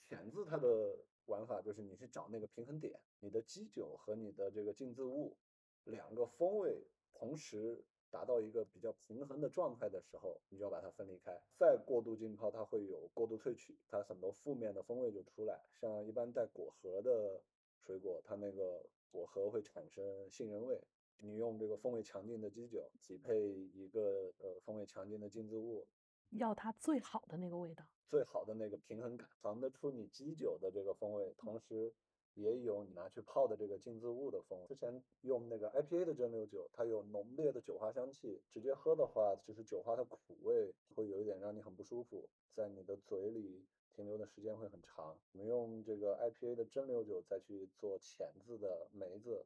[0.08, 5.37] 浅渍它的玩法就是你去找那个平衡点，你的基酒和你的这个浸渍物
[5.85, 11.40] 两个风味同时达到一个比较平衡的状态的时候，你就要把它分离开。
[11.56, 15.64] 再过度浸泡，它会有过度萃取，它很多负面的风味就出来。
[15.72, 17.40] 像一般带果核的
[17.78, 20.82] 水果，它那个果核会产生杏仁味。
[21.24, 25.87] 你用这个风味强劲的基酒，匹配一个呃风味强劲的浸渍物，
[26.30, 31.94] 要它最好的那个味道，最好的那个平衡感，尝得出你基酒的这个风味，同时
[32.35, 34.66] 也有你拿去泡的这个浸渍物的风味。
[34.66, 45.16] 之前用那个 IPA 的蒸馏酒，它有浓烈的酒花香气，直接喝的话，就是酒花的苦味会有一点让你很不舒服，在你的嘴里停留的时间会很长。
[45.30, 49.44] 我们用这个 IPA 的蒸馏酒再去做浅渍的梅子，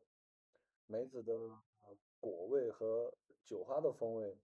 [0.87, 1.37] 梅子的
[2.21, 3.13] 果味和
[3.45, 4.37] 酒花的风味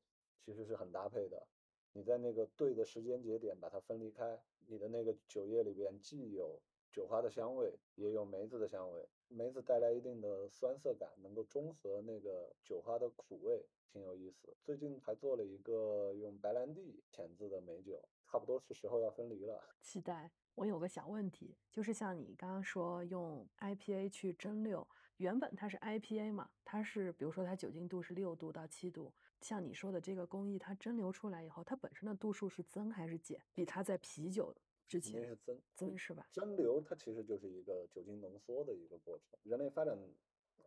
[0.44, 1.46] 其实是很搭配的。
[1.92, 9.09] 你在那个对的时间节点把它分离开，你的那个酒液里边既有酒花的香味，也有梅子的香味。
[9.28, 14.57] 梅子带来一定的酸涩感，能够中和那个酒花的苦味，挺有意思。
[14.62, 19.62] 最近还做了一个用白兰地浅渍的美酒，差不多是时候要分离了。
[19.81, 20.31] 期待。
[20.55, 24.87] 我有个小问题，就是像你刚刚说用 IPA 去蒸馏，
[25.18, 33.40] 原本它是 IPA 嘛，它是比如说它酒精度是六度到七度，像你说的这个工艺，它蒸馏出来以后，它本身的度数是增还是减？
[33.55, 34.55] 比它在啤酒
[34.88, 36.27] 之肯定前是增增是吧？
[36.33, 39.38] 蒸馏它其实就是一个酒精浓缩的一个过程。
[39.44, 39.96] 人类发展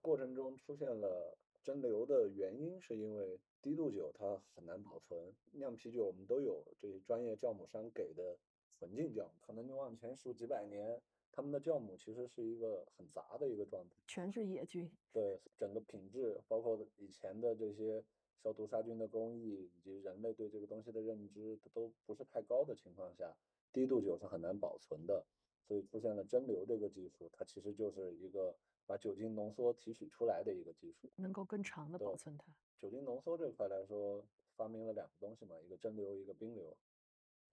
[0.01, 5.33] 过程中出现了蒸馏的原因，是因为低度酒它很难保存。
[5.51, 8.37] 酿啤酒我们都有这些专业酵母商给的
[8.77, 11.01] 纯净酵母，可能你往前数几百年，
[11.35, 13.95] 他们的酵母其实是一个很杂的一个状态。
[14.07, 18.01] 全是野菌， 对整个品质，包括以前的这些
[18.41, 23.35] 消毒杀菌的工艺，以及人类对这个东西的认知都不是太高的情况下，
[23.73, 25.25] 低度酒是很难保存的，
[25.67, 31.11] 所以出现了蒸馏这个技术，它其实就是一个把酒精浓缩提取出来的一个技术。
[31.17, 32.45] 能够更长的保存它。
[32.79, 36.77] 酒精浓缩这块来说，发明了两个东西嘛，一个蒸馏，一个冰流。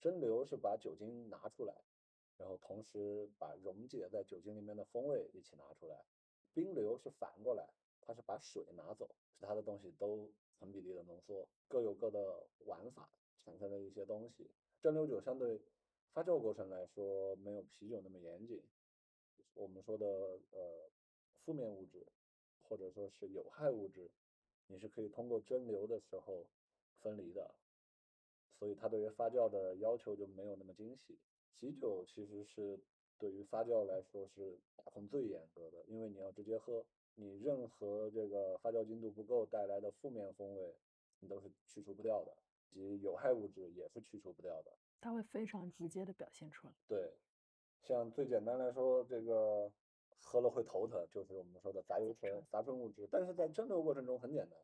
[0.01, 1.75] 蒸馏是把酒精拿出来，
[2.39, 6.05] 然后同时把溶解在酒精里面的风味一起拿出来。
[6.55, 7.69] 冰流是反过来，
[8.01, 13.09] 它是把水拿走，其他的东西都成比例的浓缩，各有各的玩法，
[13.45, 14.51] 产生了一些东西。
[14.81, 15.61] 蒸馏酒相对
[16.13, 18.63] 发酵过程来说，没有啤酒那么严谨。
[19.55, 20.07] 我们说的
[20.51, 20.91] 呃
[21.45, 22.07] 负面物质，
[22.63, 24.11] 或者说是有害物质，
[24.67, 26.47] 你是可以通过蒸馏的时候
[27.01, 27.55] 分离的，
[28.59, 31.19] 所以它对于发酵的要求就没有那么精细。
[31.55, 32.79] 啤酒其实是
[33.19, 36.85] 对于发酵来说是把控最严格的，因为你要直接喝，
[37.15, 40.75] 你任何这个发酵精度不够带来的负面风味，
[41.21, 42.37] 你都是去除不掉的，
[42.73, 44.73] 以及有害物质也是去除不掉的。
[45.01, 46.73] 它会非常直接的表现出来。
[46.89, 47.13] 对，
[47.83, 49.71] 像最简单来说，这个
[50.21, 53.09] 喝了会头疼，就是我们说的杂油醇、杂醇物质。
[53.11, 54.59] 但是在蒸馏过程中很简单，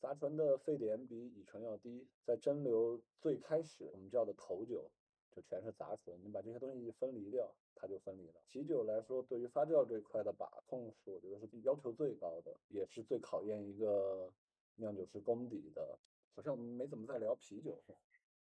[0.00, 4.90] 杂醇的沸点比乙醇要低，在蒸馏最开始我们叫的头酒
[5.34, 8.40] 就全是杂醇，你把这些东西一分离掉，它就分离了。
[8.48, 14.32] 啤酒来说，对于发酵这块的把控是我觉得是要求最高的，也是最考验一个
[14.76, 15.98] 酿酒师功底的。
[16.34, 17.82] 好像我们没怎么在聊啤酒，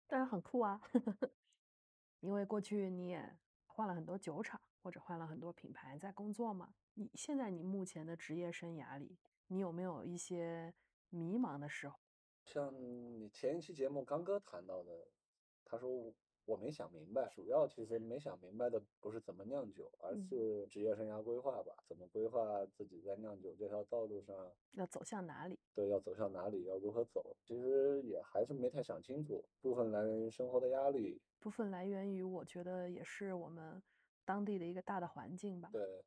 [0.09, 0.81] 但是很酷啊，
[2.21, 6.75] 因为过去你也换了很多酒厂或者换了很多品牌在工作嘛。
[6.95, 10.75] 你现在你目前的职业生涯里，你有没有一些
[11.11, 11.97] 迷茫的时候？
[12.45, 15.07] 像你前一期节目刚哥谈到的，
[15.65, 16.13] 他说
[16.49, 24.35] 我我没想明白，主要其实没想明白的不是怎么酿酒，而嗯是职业生涯规划吧，怎么规划自己在酿酒这条道路上，
[24.73, 25.59] 要走向哪里？
[25.75, 33.83] 对，要走向哪里，要如何走，其实也还是没太想清楚，部分来源于生活的压力，部分来源于我觉得也是我们
[34.25, 35.69] 当地的一个大的环境吧。
[35.71, 36.03] 对，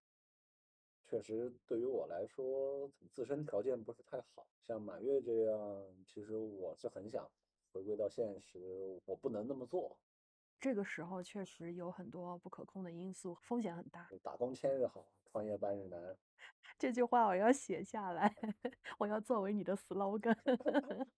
[1.06, 4.48] 确实对于我来说，自身条件不是太好。
[4.66, 7.30] 像满月这样，其实我是很想
[7.72, 9.98] 回归到现实，我不能那么做。
[10.62, 14.08] 这个时候确实有很多不可控的因素，风险很大。
[14.22, 16.16] 打工千日好，创业半日难。
[16.78, 18.32] 这句话我要写下来，
[19.00, 20.38] 我要作为你的 slogan。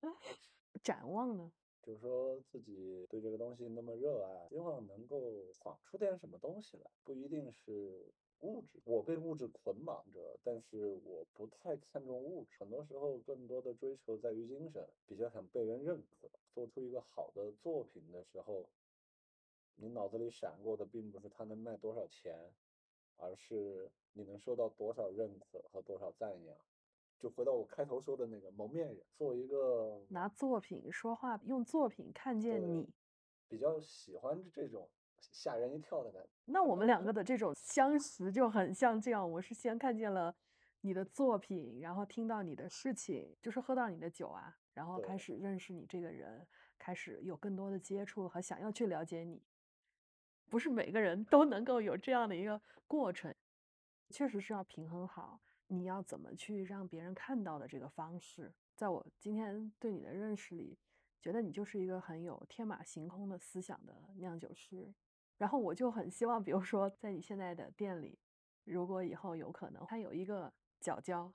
[0.81, 1.51] 展望呢？
[1.81, 8.81] 就是说自己对这个东西那么热爱，希望能够闯出点什么东西来，不一定是物质。
[8.85, 16.29] 我被物质捆绑着，但是我不太看重物质，很多时候更多的追求在于精神，比较想被人认可。
[16.53, 18.69] 做出一个好的作品的时候，
[19.75, 22.53] 你脑子里闪过的并不是它能卖多少钱，
[23.17, 26.55] 而是你能受到多少认可和多少赞扬。
[27.19, 32.89] 就回到我开头说的那个蒙面人，做一个拿作品说话，用作品看见你。
[33.47, 36.29] 比较喜欢这种吓人一跳的感觉。
[36.45, 40.35] 那我们两个的这种相识就很像这样，我是先看见了
[40.81, 46.45] 你的作品，然后听到你的事情，就是喝到你的酒啊，然后开始认识你这个人，
[46.77, 49.41] 开始有更多的接触和想要去了解你。
[50.49, 53.33] 不是每个人都能够有这样的一个过程，
[54.09, 58.53] 确实是要平衡好你要怎么去让别人看到的这个方式。
[58.75, 60.77] 在我今天对你的认识里，
[61.21, 64.93] 觉得你就是一个很有天马行空的思想的酿酒师。
[65.37, 68.17] 然后我就很希望，比如说在你现在的店里，
[68.63, 71.33] 如果以后有可能，它有一个角角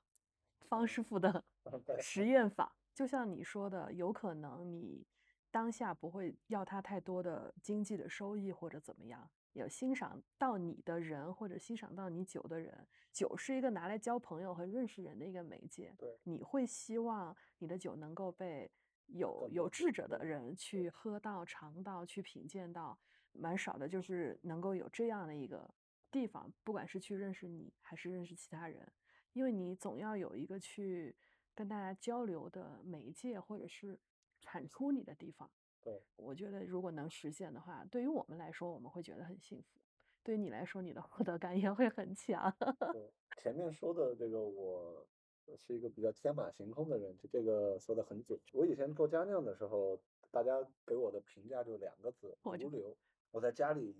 [0.60, 1.44] 方师傅的
[2.00, 5.04] 实验坊，就像你说的，有可能你
[5.50, 15.94] 当下不会要他太多的经济的收益或者怎么样，有欣赏到你的人或者欣赏到你酒的人，酒是一个拿来交朋友和认识人的一个媒介。
[15.98, 18.70] 对你会希望你的酒能够被
[19.06, 22.98] 有有志者的人去喝到、尝到、去品鉴到，
[23.32, 25.74] 蛮少的，就是能够有这样的一个
[26.10, 28.86] 地方，不管是去认识你，还是认识其他人，
[29.32, 31.16] 因为你总要有一个去
[31.54, 33.98] 跟大家交流的媒介，或者是
[34.40, 35.50] 产出你的地方。
[35.80, 39.80] 对，我觉得如果能实现的话，对于我们来说，我们会觉得很幸福；
[40.22, 42.52] 对于你来说，你的获得感也会很强。
[42.92, 45.06] 对，前面说的这个我
[45.46, 48.38] 我是一个比较天马行空的人，就这个说的很准。
[48.52, 49.98] 我以前做家酿的时候，
[50.30, 52.96] 大家给我的评价就两个字：毒瘤。
[53.30, 53.94] 我在家里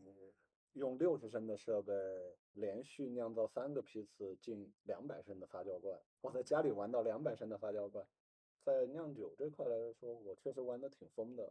[0.74, 1.92] 用六十升的设备，
[2.54, 5.98] 连续酿造三个批次近两百升的发酵罐。
[6.20, 8.04] 我在家里玩到两百升的发酵罐，
[8.68, 11.50] 在酿酒这块来说，我确实玩的挺疯的。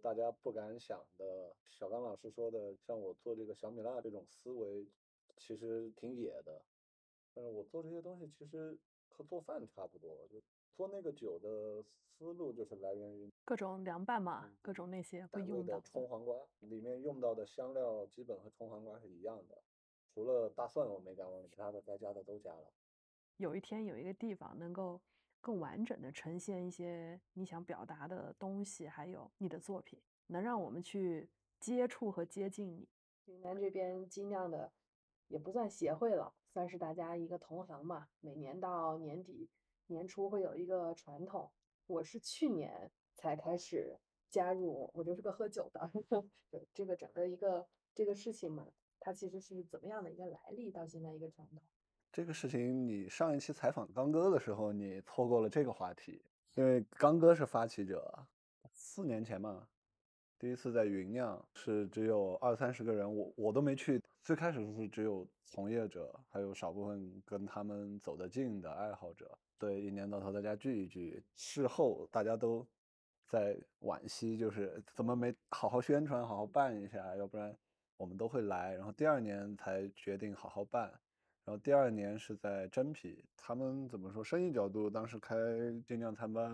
[0.00, 4.86] 大家不敢想的，小刚老师说的，像我做这个小米辣这种思维，
[5.36, 6.62] 其实挺野的。
[7.34, 8.78] 但是我做这些东西其实
[9.08, 10.40] 和做饭差不多，就
[10.76, 15.80] 做那个酒的思路就是来源于各种凉拌嘛嗯，各种那些会用到的。
[15.80, 19.60] 葱黄瓜，里面用到的香料基本和葱黄瓜是一样的，
[20.14, 22.70] 除了大蒜我没敢往里，其他的该加的都加了。
[23.38, 25.00] 有一天有一个地方能够
[25.40, 31.28] 更完整的呈现一些你想表达的东西，还有你的作品，能让我们去
[31.58, 32.88] 接触和接近你。
[33.26, 34.72] 云南这边精酿的
[35.28, 38.08] 也不算协会了，算是大家一个同行嘛。
[38.20, 39.48] 每年到年底
[39.86, 41.52] 年初会有一个传统，
[41.86, 43.98] 我是去年才开始
[44.30, 45.90] 加入，我就是个喝酒的。
[46.50, 48.66] 对这个整个一个这个事情嘛，
[48.98, 51.62] 它其实是怎么样的一个来历，到现在一个传统。
[52.10, 56.20] 这个事情，你上一期采访刚哥的时候，你错过了这个话题，
[56.54, 58.26] 因为刚哥是发起者，
[58.72, 59.68] 四年前嘛，
[60.38, 64.02] 第一次在云酿是只有二三十个人，我我都没去。
[64.22, 69.38] 最开始是只有从业者，还有少部分跟他们走得近的爱好者。
[69.58, 72.66] 对，一年到头大家聚一聚，事后大家都
[73.26, 77.56] 在惋惜，就是怎么没好好宣传，好好办一下，要不然
[77.96, 78.74] 我们都会来。
[78.74, 80.92] 然后第二年才决定好好办。
[81.48, 84.22] 然后第二年是在真皮，他们怎么说？
[84.22, 85.34] 生意角度，当时开
[85.86, 86.46] 精酿餐吧，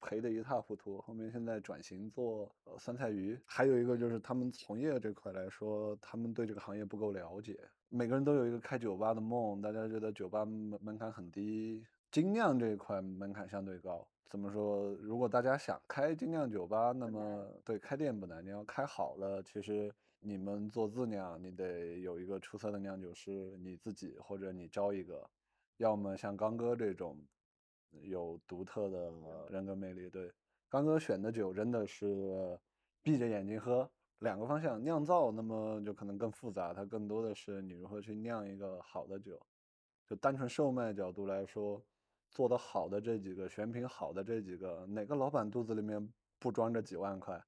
[0.00, 1.00] 赔得一塌糊涂。
[1.00, 2.48] 后面现在转型做
[2.78, 7.58] 酸菜鱼，还有一个就是他们从业这块来说，他们对这个行业不够了解。
[7.88, 11.84] 每个人都有一个开酒吧的梦，大家觉得酒吧门门槛很低，
[12.16, 14.08] 精酿这一块门槛相对高。
[14.26, 14.90] 怎么说？
[15.02, 19.92] 如果大家想开精酿酒吧，那么对开店不难，你要开好了，其实。
[20.20, 25.28] 你们做自酿，你得有一个出色的酿酒师，你自己或者你招一个，
[25.76, 27.18] 要么像刚哥这种
[28.00, 29.12] 有独特的
[29.50, 30.08] 人格魅力。
[30.08, 30.32] 对，
[30.70, 32.58] 刚哥选的酒真的是
[33.02, 33.88] 闭着眼睛喝，
[34.20, 34.82] 两个方向。
[34.82, 39.38] 酿造那么就可能更复杂，它更多的是你如何去酿一个好的酒。
[40.08, 41.80] 就单纯售卖角度来说，
[42.30, 47.42] 做的好的这几个选品好的这几个，哪个老板肚子里面不装着几万块？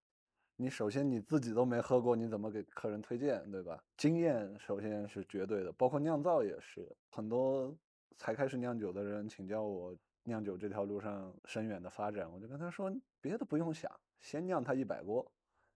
[0.56, 3.82] 你首先你自己都没喝过，你怎么给客人推荐，对吧？
[3.96, 6.84] 经验首先是绝对的，包括酿造也是。
[7.10, 7.72] 很多
[8.16, 15.30] 才开始酿酒的人请教我酿酒这条路上深远的发展，我就跟他说，别的不用想，先酿它一百锅，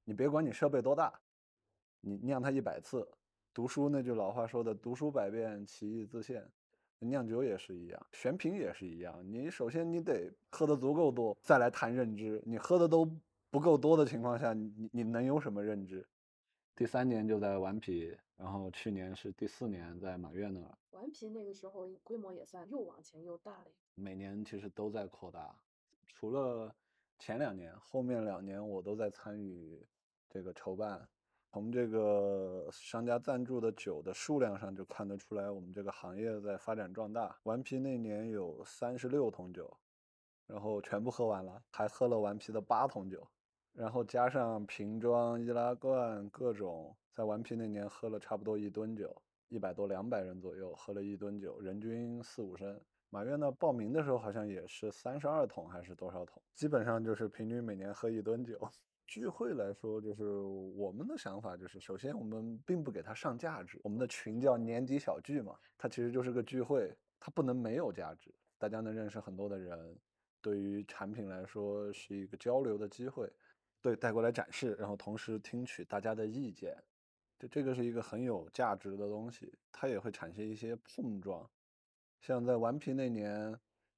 [0.05, 1.21] 你别管你设备多大，
[2.01, 3.09] 你酿它一百次。
[3.55, 6.51] 读书那句老话说的“读书百遍，其义自现”，
[7.09, 9.23] 酿酒也是一样，选品也是一样。
[9.31, 12.43] 你首先你得喝的足够多，再来谈认知。
[12.45, 13.11] 你喝的都。
[13.53, 16.03] 不够多的情况下，你你能有什么认知？
[16.75, 20.79] 第三年就在顽皮，然后去年是第四年在马院那儿。
[20.93, 23.67] 顽皮那个时候规模也算又往前又大了。
[23.95, 25.55] 每年其实都在扩大，
[26.07, 26.75] 除了
[27.19, 29.79] 前两年，后面两年我都在参与
[30.31, 31.07] 这个筹办。
[31.53, 37.37] 从这个商家赞助的酒的数量上就看得出来，我们这个行业在发展壮大。
[37.43, 39.71] 顽皮那年有三十六桶酒，
[40.47, 43.29] 然后全部喝完了，还喝了顽皮的八桶酒。
[43.75, 49.15] 然后加上瓶装、易拉罐各种，在顽皮那年喝了差不多一吨酒，
[49.49, 52.81] 一百多两百人左右喝了一吨酒，人均四五升。
[53.11, 58.59] 马院呢报名的时候好像也是三十二桶还是多少桶，基本上就是平均每年喝一吨酒。
[59.13, 60.25] 聚会来说，就是
[60.75, 66.91] 我们的想法就是，首先我们并不给它上价值，我们的群叫年底小聚嘛，它其实就是个聚会，
[67.21, 69.95] 它不能没有价值，大家能认识很多的人，
[70.41, 73.31] 对于产品来说是一个交流的机会，
[73.83, 76.75] 对，带过来展示，然后同时听取大家的意见，
[77.39, 81.47] 就这个是一个很有价值的东西，它也会产生一些碰撞，
[82.23, 83.55] 像在顽皮那年，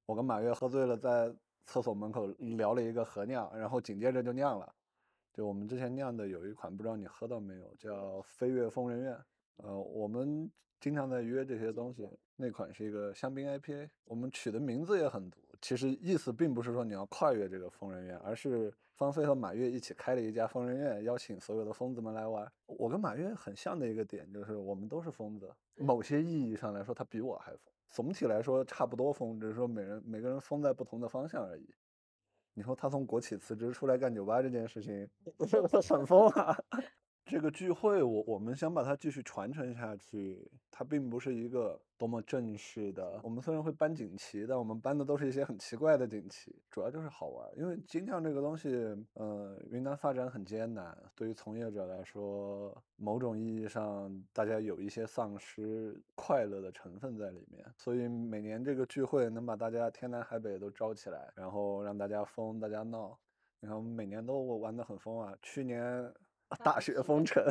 [0.07, 1.33] 我跟马月喝醉了，在
[1.65, 4.75] 厕所门口聊了一个合酿，然后紧接着就酿了。
[5.35, 9.19] 就我们之前酿的有一款，不知道你喝到没有，叫飞跃疯人院。
[9.57, 12.07] 呃，我们经常在约这些东西。
[12.37, 15.41] 那款是一个香槟 IPA，我们取的名字也很毒。
[15.61, 22.49] 其实意思并不是说你要跨越这个疯人院，而是方飞和马月一起开了一家疯人院，邀请所有的疯子们来玩。
[22.65, 27.73] 我跟马月很像的一个点就是我们都是疯子，某些意义上来说他比我还疯。
[27.89, 31.73] 总体来说差不多疯，只是说每人每个人疯在不同的方向而已。
[32.55, 35.07] 你说他从国企辞职出来干酒吧这件事情，
[35.87, 36.57] 很疯啊！
[37.25, 40.47] 这个聚会，我我们想把它继续传承下去。
[40.69, 43.19] 它并不是一个多么正式的。
[43.23, 47.49] 我们虽然会搬锦旗，但我们搬的都是一些很奇怪的锦旗，主要就是好玩。
[47.57, 48.69] 因为金匠这个东西，
[49.13, 57.65] 呃，云南发展很艰难，对于从业者来说，某种意义上，大家有一些丧失快乐的成分在里面。
[57.77, 63.17] 所以每年这个聚会能把大家天南海北都招起来，然后让大家疯，大家闹。
[63.61, 65.33] 你看，我们每年都玩得很疯啊。
[65.41, 66.13] 去年。
[66.63, 67.43] 大雪封 城，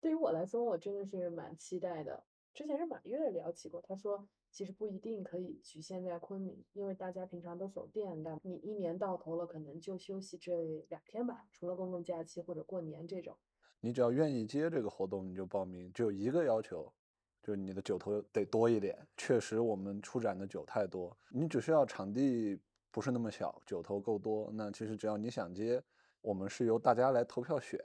[0.00, 2.24] 对于我来说，我真的是蛮期待的。
[2.54, 13.36] 之前是满月聊起过，他说其实不一定可以局限在昆明，因为大家平常都守店的，你一年到头了，可能就休息这两天吧，除了公共假期或者过年这种。
[13.80, 15.92] 你只要愿意接这个活动，你就报名。
[15.92, 16.90] 只有一个要求，
[17.42, 19.06] 就是你的酒头得多一点。
[19.16, 22.58] 确实，我们出展的酒太多，你只需要场地
[22.90, 25.82] 不是那么小，酒头够多，那其实只要你想接。
[26.26, 27.80] 我们是由大家来投票选，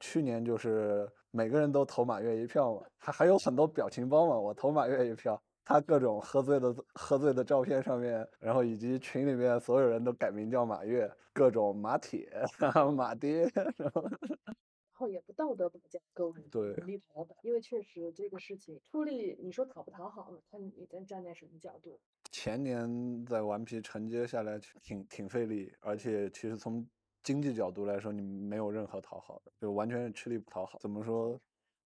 [0.00, 12.28] 去年就是每个人都投马月一票嘛，还还有很多表情包嘛，我投马月一票，他各种喝醉的喝醉的照片上面，然后以及群里面所有人都改名叫马月，各种马铁、
[12.96, 20.38] 马爹， 然后然后也不道德绑架各位对力讨好，因为确实这个事情出力，你说讨不讨好呢？
[20.50, 22.00] 看你在站在什么角度。
[22.32, 26.84] 前年在顽皮承接下来挺挺费力，而且其实从
[27.26, 30.78] 经济角度来说，你没有任何讨好的，就完全是吃力不讨好。
[30.78, 31.40] 怎么说？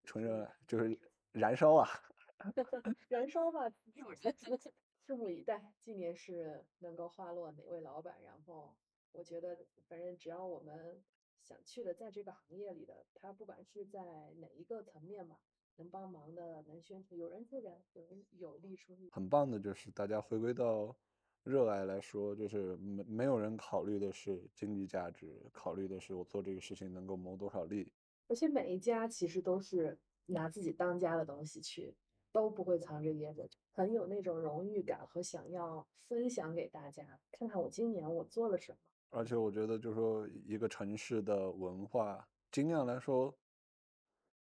[0.05, 0.99] 纯热爱就是
[1.33, 1.89] 燃烧啊！
[3.09, 3.67] 燃烧吧，
[5.07, 5.73] 拭目以待。
[5.83, 8.23] 今年是能够花落哪位老板？
[8.23, 8.77] 然后
[9.13, 9.57] 我觉得，
[9.89, 11.03] 反正只要我们
[11.43, 15.41] 想去的，在这个行业里的，他不管是在哪一个层面吧，
[15.77, 19.09] 能帮忙的，能宣传，有人出人，有人有力出力。
[19.11, 20.95] 很棒的就是大家回归到。
[21.43, 27.93] 热爱来说，就是没没有人考虑的是经济价值，考虑的是我做这个事情能够谋多少利。
[28.29, 31.95] 而且每一家其实都是拿自己当家的东西去，
[32.31, 37.19] 都不会藏着掖着，很有那种荣誉感和想要分享给大家。
[37.33, 38.79] 看看我今年我做了什么。
[39.09, 43.35] 而且我觉得，就是说一个城市的文化，尽量来说，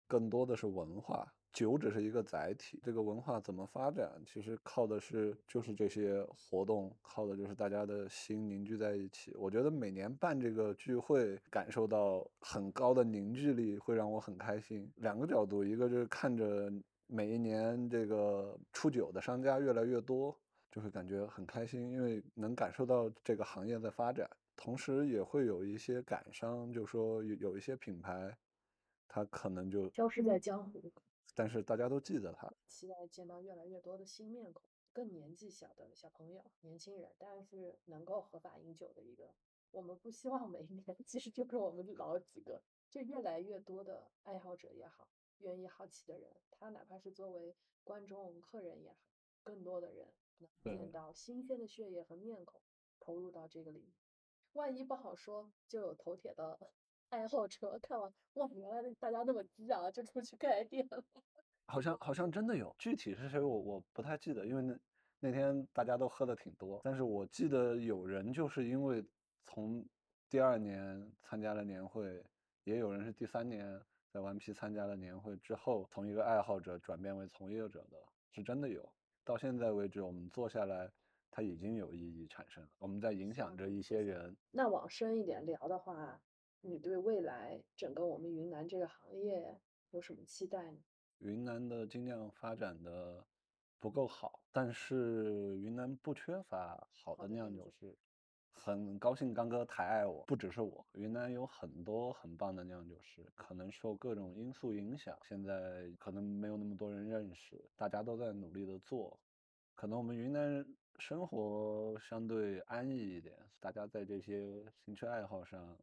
[0.06, 1.32] 更多的是文化。
[1.52, 9.34] 酒只是一个载体，这个文化怎么发展，其实靠的是就是这些活动，靠的就是大家的心凝聚在一起。
[9.36, 14.88] 我觉得每年办这个聚会，感受到很高的凝聚力，会让我很开心。
[14.96, 16.72] 两个角度，一个就是看着
[17.06, 20.38] 每一年这个出酒的商家越来越多，
[20.70, 24.28] 就会感觉很开心，因为能感受到这个行业在发展。
[24.54, 28.36] 同时也会有一些感伤，就说有有一些品牌，
[29.08, 30.92] 它可能就消失在江湖。
[31.38, 34.60] 但是大家都记得他，期待见到越来越多的新面孔，
[34.92, 39.32] 更年纪小的小朋友、年轻人，但是能够合法饮酒的一个。
[39.70, 42.60] 我们不希望每一年其实就是我们老几个，
[42.90, 48.98] 就越来越多的爱好者也好，愿意好奇的人，他哪怕是作为观众、客人也好，
[49.44, 52.60] 更多的人能见到新鲜的血液和面孔
[52.98, 53.92] 投入到这个里面。
[54.54, 56.58] 万一不好说，就有头铁的。
[57.10, 61.02] 爱好者看完哇，原来大家那么激啊，就出去开店了。
[61.68, 64.78] 好像好像真的有，具体是谁我我不太记得，因为那
[65.20, 66.80] 那天大家都喝的挺多。
[66.82, 69.04] 但是我记得有人就是因为
[69.44, 69.84] 从
[70.30, 72.24] 第二年参加了年会，
[72.64, 73.78] 也有人是第三年
[74.10, 77.98] 在顽皮参加了年会之后，从一个爱好者转变为从业者的，
[78.30, 78.90] 是真的有。
[79.22, 80.90] 到现在为止，我们坐下来
[81.30, 84.34] 它已经有意义产生了，我们在影响着一些人。
[84.50, 86.18] 那往深一点聊的话，
[86.62, 89.60] 你对未来整个我们云南这个行业
[89.90, 90.78] 有什么期待呢？
[91.18, 93.24] 云南的精酿发展的
[93.78, 97.96] 不够好，但是云南不缺乏好的酿酒师。
[98.60, 109.16] 很高兴刚哥抬爱我，不只是我，云南有很多很棒的酿酒师，可能受各种因素影响，现在可能没有那么多人认识，大家都在努力的做。
[109.76, 115.78] 可能我们云南人生活相对安逸一点，大家在这些兴趣爱好上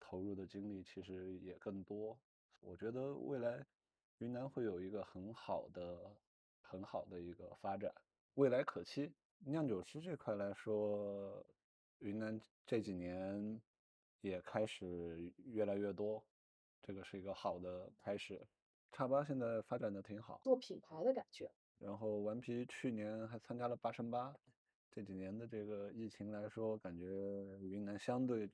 [0.00, 2.18] 投入的精力其实也更多。
[2.58, 3.64] 我觉得未来
[4.20, 6.14] 云南会有一个很好的、
[6.60, 7.92] 很好的一个发展，
[8.34, 9.10] 未来可期。
[9.38, 11.44] 酿酒师这块来说。
[12.00, 13.60] 云南这几年
[14.22, 16.24] 也开始越来越多，
[16.80, 18.40] 这个是一个好的开始。
[18.90, 21.50] 叉八现在发展的挺好，做品牌的感觉。
[21.78, 24.34] 然后顽皮去年还参加了八乘八。
[24.90, 27.04] 这几年的这个疫情来说，感觉
[27.60, 28.48] 云南相对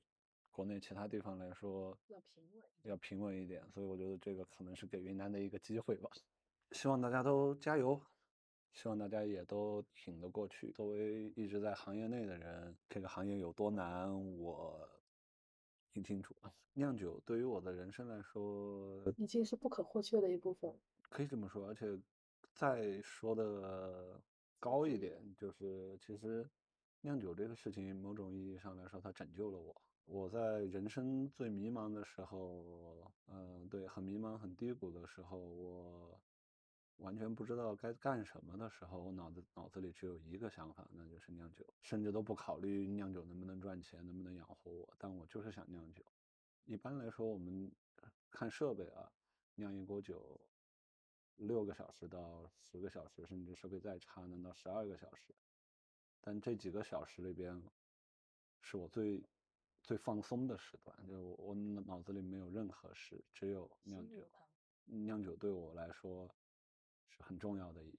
[0.57, 3.63] 国内其他地方来说要平稳，要平稳一点。
[3.69, 6.09] 所以我觉得这个可能是给云南的一个机会吧。
[6.71, 8.01] 希望大家都加油。
[8.73, 10.71] 希望大家也都挺得过去。
[10.71, 14.89] 作为一直在行业内的人，这个行业有多难，我
[15.91, 16.35] 挺清楚。
[16.73, 20.75] 酿酒对于我的人生来说，已经是不可或缺的一部分。
[21.03, 21.99] 可以这么说，而且
[22.53, 24.19] 再说的
[24.59, 26.47] 高一点，就是其实
[27.01, 29.81] 酿酒这个事情，某种意义上来说，它拯救了我。
[30.07, 36.19] 我在人生最迷茫的时候，嗯，对，很迷茫、很低谷的时候，我。
[36.97, 46.03] 完全不知道该干什么的时候，我脑子脑子里只有一个想法，那就是酿酒，甚至都不考虑酿酒能不能赚钱，能不能养活我，但我就是想酿酒。
[46.65, 47.71] 一般来说，我们
[48.31, 49.11] 看设备啊，
[49.53, 50.41] 酿一锅酒
[51.35, 55.35] 六个小时到十个小时，甚至设备再差能到十二个小时。
[56.19, 57.61] 但这几个小时里边，
[58.59, 59.23] 是我最
[59.87, 64.29] 最放松的时段，就我脑子里没有任何事，只有酿酒。
[64.85, 66.29] 酿酒对我来说。
[67.09, 67.97] 是很重要的一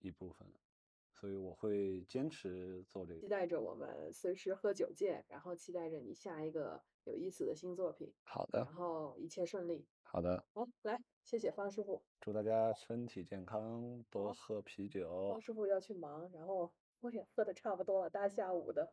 [0.00, 0.48] 一部分，
[1.12, 3.20] 所以我会坚持做这个。
[3.20, 8.12] 期待着我们随时喝酒见，然后期待着你下一个有意思的新作品。
[8.24, 9.86] 好的，然后一切顺利。
[10.02, 15.30] 好的，好，来，谢谢方师傅，祝大家身体健康，多喝啤酒。
[15.30, 18.92] 方师傅要去忙，然后我也喝的差不多了，大下午的。